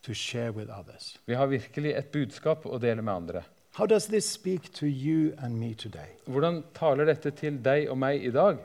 to 0.03 0.13
share 0.13 0.51
with 0.51 0.69
others. 0.79 1.19
Vi 1.25 1.33
har 1.33 1.45
virkelig 1.45 1.93
et 1.93 2.11
budskap 2.11 2.65
å 2.65 2.77
dele 2.81 3.01
med 3.01 3.13
andre. 3.13 3.43
How 3.77 3.85
does 3.85 4.07
this 4.07 4.25
speak 4.25 4.73
to 4.73 4.85
you 4.85 5.33
and 5.37 5.55
me 5.55 5.73
today? 5.73 6.17
Hvordan 6.25 6.63
taler 6.73 7.05
dette 7.05 7.31
til 7.31 7.59
deg 7.63 7.89
og 7.89 7.97
meg 7.97 8.23
i 8.25 8.31
dag? 8.31 8.57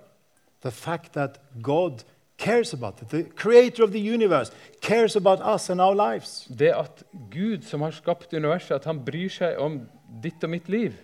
The 0.64 0.72
fact 0.72 1.12
that 1.14 1.38
God 1.62 2.02
cares 2.38 2.72
about 2.74 3.02
it, 3.02 3.08
the 3.10 3.24
creator 3.36 3.84
of 3.84 3.92
the 3.92 4.00
universe, 4.00 4.50
cares 4.80 5.16
about 5.16 5.40
us 5.40 5.70
and 5.70 5.80
our 5.80 5.94
lives. 5.94 6.46
Det 6.48 6.72
at 6.72 7.04
Gud, 7.30 7.62
som 7.62 7.84
har 7.84 7.92
skapt 7.94 8.34
universet, 8.34 8.80
at 8.80 8.88
han 8.88 9.04
bryr 9.04 9.30
seg 9.30 9.60
om 9.60 9.82
ditt 10.24 10.44
og 10.44 10.50
mitt 10.50 10.68
liv. 10.68 10.96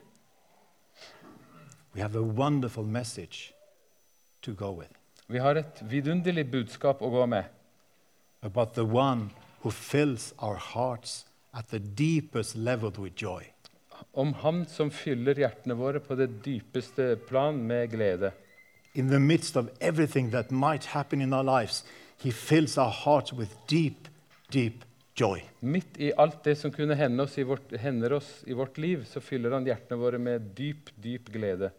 We 1.94 2.00
have 2.00 2.16
a 2.16 2.22
wonderful 2.22 2.84
message 2.84 3.52
to 4.42 4.54
go 4.54 4.72
with 4.72 4.90
Vi 5.30 5.38
har 5.38 5.54
et 5.54 5.82
vidunderlig 5.86 6.50
budskap 6.50 7.02
å 7.02 7.10
gå 7.10 7.26
med. 7.26 7.44
about 8.42 8.74
the 8.74 8.84
one 8.84 9.30
who 9.60 9.70
fills 9.70 10.34
our 10.38 10.56
hearts 10.56 11.24
at 11.52 11.68
the 11.68 11.78
deepest 11.78 12.56
level 12.56 12.90
with 12.90 13.14
joy. 13.14 13.44
Om 14.14 14.32
Han 14.32 14.66
som 14.66 14.90
fyller 14.90 15.34
hjertene 15.34 15.76
våre 15.76 16.00
på 16.00 16.16
det 16.16 16.30
dypeste 16.44 17.16
plan 17.28 17.58
med 17.66 17.90
glede. 17.92 18.32
In 18.92 19.08
the 19.08 19.20
midst 19.20 19.56
of 19.56 19.70
everything 19.80 20.30
that 20.30 20.50
might 20.50 20.84
happen 20.84 21.20
in 21.20 21.32
our 21.32 21.44
lives, 21.44 21.84
he 22.16 22.30
fills 22.30 22.76
our 22.76 22.90
hearts 22.90 23.32
with 23.32 23.54
deep, 23.66 24.08
deep 24.50 24.84
joy. 25.14 25.42
Midt 25.60 25.98
i 25.98 26.12
alt 26.16 26.44
det 26.44 26.56
som 26.58 26.72
kunne 26.72 26.94
hende 26.94 27.22
oss 27.22 27.38
i 27.38 27.42
vårt, 27.42 27.70
hender 27.78 28.12
oss 28.12 28.42
i 28.46 28.52
vårt 28.52 28.78
liv, 28.78 29.04
så 29.04 29.20
fyller 29.20 29.54
han 29.54 29.66
hjertene 29.66 29.98
våre 30.00 30.18
med 30.18 30.50
dyp, 30.56 30.90
dyp 30.96 31.30
glede. 31.30 31.70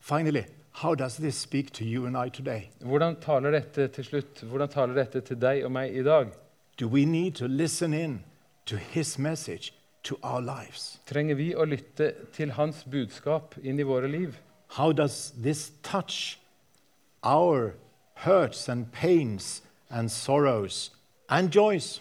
Finally, 0.00 0.44
how 0.72 0.94
does 0.94 1.16
this 1.16 1.38
speak 1.38 1.70
to 1.72 1.84
you 1.84 2.06
and 2.06 2.16
I 2.16 2.30
today? 2.30 2.70
Hvordan 2.80 3.16
taler 3.22 3.54
dette 3.54 3.88
til 3.88 4.04
slutt? 4.04 4.42
Hvordan 4.42 4.68
taler 4.68 4.98
dette 4.98 5.20
til 5.20 5.38
deg 5.38 5.62
og 5.64 5.72
meg 5.72 5.94
i 5.94 6.02
dag? 6.02 6.34
Do 6.78 6.88
we 6.88 7.04
need 7.04 7.34
to 7.34 7.46
listen 7.46 7.94
in 7.94 8.24
to 8.66 8.76
his 8.76 9.18
message 9.18 9.72
to 10.02 10.18
our 10.22 10.40
lives? 10.40 10.98
Trenger 11.06 11.38
vi 11.38 11.52
å 11.54 11.66
lytte 11.66 12.12
til 12.34 12.58
hans 12.58 12.84
budskap 12.90 13.54
inn 13.62 13.78
i 13.78 13.86
våre 13.86 14.10
liv? 14.10 14.34
How 14.68 14.92
does 14.92 15.32
this 15.36 15.70
touch 15.82 16.38
our 17.24 17.74
hurts 18.14 18.68
and 18.68 18.92
pains 18.92 19.62
and 19.90 20.10
sorrows 20.10 20.90
and 21.28 21.50
joys? 21.50 22.00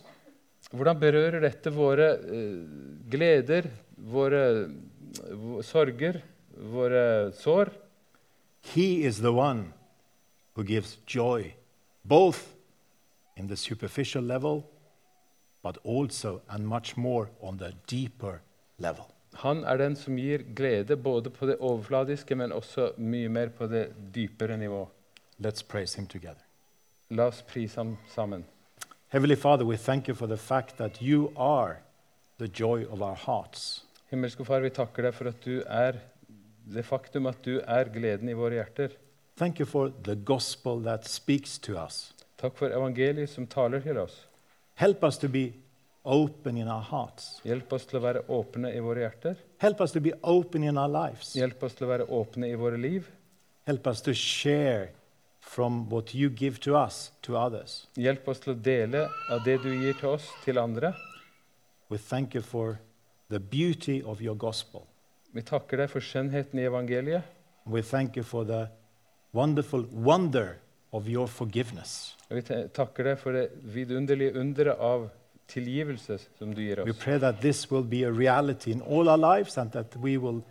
Hvordan 0.71 0.99
berører 0.99 1.39
dette 1.39 1.71
våre 1.71 2.09
eh, 2.19 2.59
gleder, 3.09 3.69
våre 3.97 4.67
sorger, 5.63 6.21
våre 6.57 7.31
sår? 7.31 7.71
He 8.61 9.05
is 9.05 9.21
the 9.21 9.31
one 9.31 9.73
who 10.55 10.63
gives 10.63 10.97
joy, 11.05 11.53
both 12.03 12.53
in 13.37 13.47
the 13.47 13.55
superficial 13.55 14.23
level, 14.23 14.65
but 15.63 15.77
also 15.83 16.41
and 16.49 16.67
much 16.67 16.97
more 16.97 17.29
on 17.41 17.57
the 17.57 17.73
deeper 17.87 18.41
level. 18.77 19.16
Han 19.43 19.63
er 19.69 19.77
den 19.77 19.95
som 19.95 20.17
gir 20.17 20.41
glede 20.57 20.97
både 20.97 21.29
på 21.29 21.45
det 21.45 21.59
overfladiske, 21.61 22.35
men 22.35 22.51
også 22.51 22.91
mye 22.97 23.29
mer 23.29 23.51
på 23.53 23.67
det 23.69 23.91
dypere 24.15 24.57
nivå. 24.57 24.87
Let's 25.39 25.61
praise 25.61 25.95
him 25.97 26.07
together. 26.07 26.41
La 27.09 27.27
oss 27.29 27.43
prise 27.45 27.77
ham 27.77 27.97
sammen. 28.09 28.45
Heavenly 29.09 29.35
Father, 29.35 29.65
we 29.65 29.77
thank 29.77 30.07
you 30.09 30.15
for 30.15 30.27
the 30.27 30.37
fact 30.37 30.77
that 30.77 31.01
you 31.01 31.31
are 31.37 31.77
the 32.39 32.47
joy 32.47 32.85
of 32.89 33.01
our 33.01 33.15
hearts. 33.15 33.83
Himmelske 34.09 34.45
Far, 34.45 34.59
vi 34.59 34.69
takker 34.69 35.05
deg 35.05 35.13
for 35.13 35.29
at 35.29 35.45
du 35.45 35.61
er 35.61 36.01
det 36.67 36.83
faktum 36.85 37.29
at 37.29 37.39
du 37.45 37.59
er 37.61 37.91
gleden 37.93 38.29
i 38.29 38.35
våre 38.35 38.57
hjerter. 38.57 38.97
Thank 39.37 39.59
you 39.59 39.65
for 39.65 39.93
the 40.03 40.15
gospel 40.15 40.81
that 40.83 41.05
speaks 41.05 41.59
to 41.59 41.77
us. 41.77 42.13
Takk 42.41 42.57
for 42.57 42.73
evangeliet 42.73 43.29
som 43.29 43.47
taler 43.47 43.85
til 43.85 43.97
oss. 44.01 44.25
Help 44.75 45.03
us 45.03 45.17
to 45.17 45.29
be 45.29 45.53
open 46.07 46.57
in 46.57 46.69
our 46.71 46.83
hearts. 46.83 47.41
Hjelp 47.43 47.73
oss 47.75 47.85
til 47.89 47.99
å 47.99 48.03
være 48.05 48.23
åpne 48.31 48.71
i 48.71 48.79
våre 48.83 49.03
hjerter. 49.03 49.35
Help 49.59 49.81
us 49.83 49.91
to 49.91 50.01
be 50.01 50.13
open 50.23 50.63
in 50.63 50.79
our 50.79 50.91
lives. 50.91 51.33
Hjelp 51.35 51.63
oss 51.67 51.75
til 51.75 51.87
å 51.87 51.91
være 51.91 52.07
åpne 52.17 52.47
i 52.47 52.55
våre 52.59 52.79
liv. 52.79 53.09
Help 53.67 53.87
us 53.91 54.01
to 54.05 54.13
share 54.15 54.93
from 55.43 55.89
what 55.89 56.15
you 56.15 56.29
give 56.29 56.59
to 56.63 56.75
us 56.75 57.11
to 57.21 57.35
others. 57.35 57.87
Hjelp 57.99 58.27
oss 58.31 58.39
til 58.43 58.55
å 58.55 58.59
dele 58.59 59.07
av 59.29 59.43
det 59.43 59.57
du 59.63 59.71
gir 59.73 59.97
til 59.99 60.13
oss, 60.15 60.27
til 60.45 60.59
andre. 60.61 60.93
We 61.91 61.99
thank 61.99 62.35
you 62.35 62.41
for 62.41 62.79
the 63.29 63.39
beauty 63.39 64.01
of 64.03 64.21
your 64.21 64.35
gospel. 64.35 64.87
Vi 65.35 65.43
takker 65.43 65.83
deg 65.83 65.91
for 65.91 66.03
skjønnheten 66.03 66.59
i 66.59 66.67
evangeliet. 66.67 67.27
We 67.67 67.83
thank 67.83 68.15
you 68.15 68.23
for 68.23 68.47
the 68.47 68.69
wonderful 69.35 69.83
wonder 69.91 70.57
of 70.91 71.07
your 71.07 71.27
forgiveness. 71.27 72.15
Og 72.29 72.39
vi 72.39 72.59
takker 72.75 73.11
deg 73.11 73.19
for 73.19 73.35
det 73.35 73.49
vidunderlige 73.75 74.39
underet 74.39 74.79
av 74.79 75.09
tilgivelse 75.47 76.17
som 76.37 76.53
du 76.53 76.61
gir 76.61 76.83
We 76.83 76.91
oss. 76.91 76.99
pray 77.03 77.19
that 77.19 77.41
this 77.41 77.71
will 77.71 77.83
be 77.83 78.03
a 78.05 78.11
reality 78.11 78.71
in 78.71 78.81
all 78.81 79.09
our 79.09 79.17
lives 79.35 79.57
and 79.57 79.71
that 79.71 79.95
we 79.95 80.17
will 80.17 80.41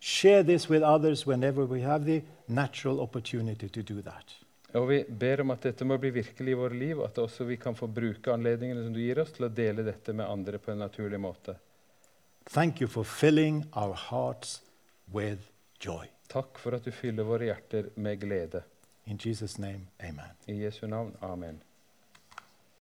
share 0.00 0.42
this 0.44 0.70
with 0.70 0.82
others 0.84 1.26
whenever 1.26 1.64
we 1.66 1.80
have 1.82 2.04
the 2.04 2.22
natural 2.48 3.00
opportunity 3.00 3.68
to 3.68 3.82
do 3.82 4.02
that. 4.02 4.34
Og 4.74 4.88
vi 4.88 5.04
ber 5.08 5.40
om 5.40 5.50
at 5.50 5.62
dette 5.62 5.84
må 5.84 5.96
bli 5.98 6.10
virkelig 6.10 6.52
i 6.52 6.56
våre 6.58 6.74
liv, 6.76 6.98
og 6.98 7.04
at 7.08 7.18
også 7.18 7.44
vi 7.44 7.56
kan 7.56 7.74
få 7.74 7.86
bruke 7.86 8.32
anledningene 8.32 8.82
som 8.84 8.92
du 8.92 9.00
gir 9.00 9.18
oss, 9.22 9.32
til 9.32 9.46
å 9.46 9.48
dele 9.48 9.82
dette 9.86 10.12
med 10.12 10.26
andre 10.28 10.58
på 10.58 10.72
en 10.72 10.78
naturlig 10.84 11.20
måte. 11.20 11.54
Thank 12.52 12.80
you 12.80 12.88
for 12.88 13.04
filling 13.04 13.64
our 13.72 13.94
hearts 13.94 14.60
with 15.12 15.40
joy. 15.80 16.06
Takk 16.28 16.58
for 16.58 16.74
at 16.76 16.84
du 16.84 16.90
fyller 16.92 17.24
våre 17.24 17.48
hjerter 17.48 17.88
med 17.96 18.20
glede. 18.20 18.62
In 19.06 19.18
Jesus' 19.18 19.58
name, 19.58 19.86
amen. 20.02 20.34
I 20.46 20.52
Jesu 20.64 20.86
navn. 20.86 21.14
Amen. 21.22 21.62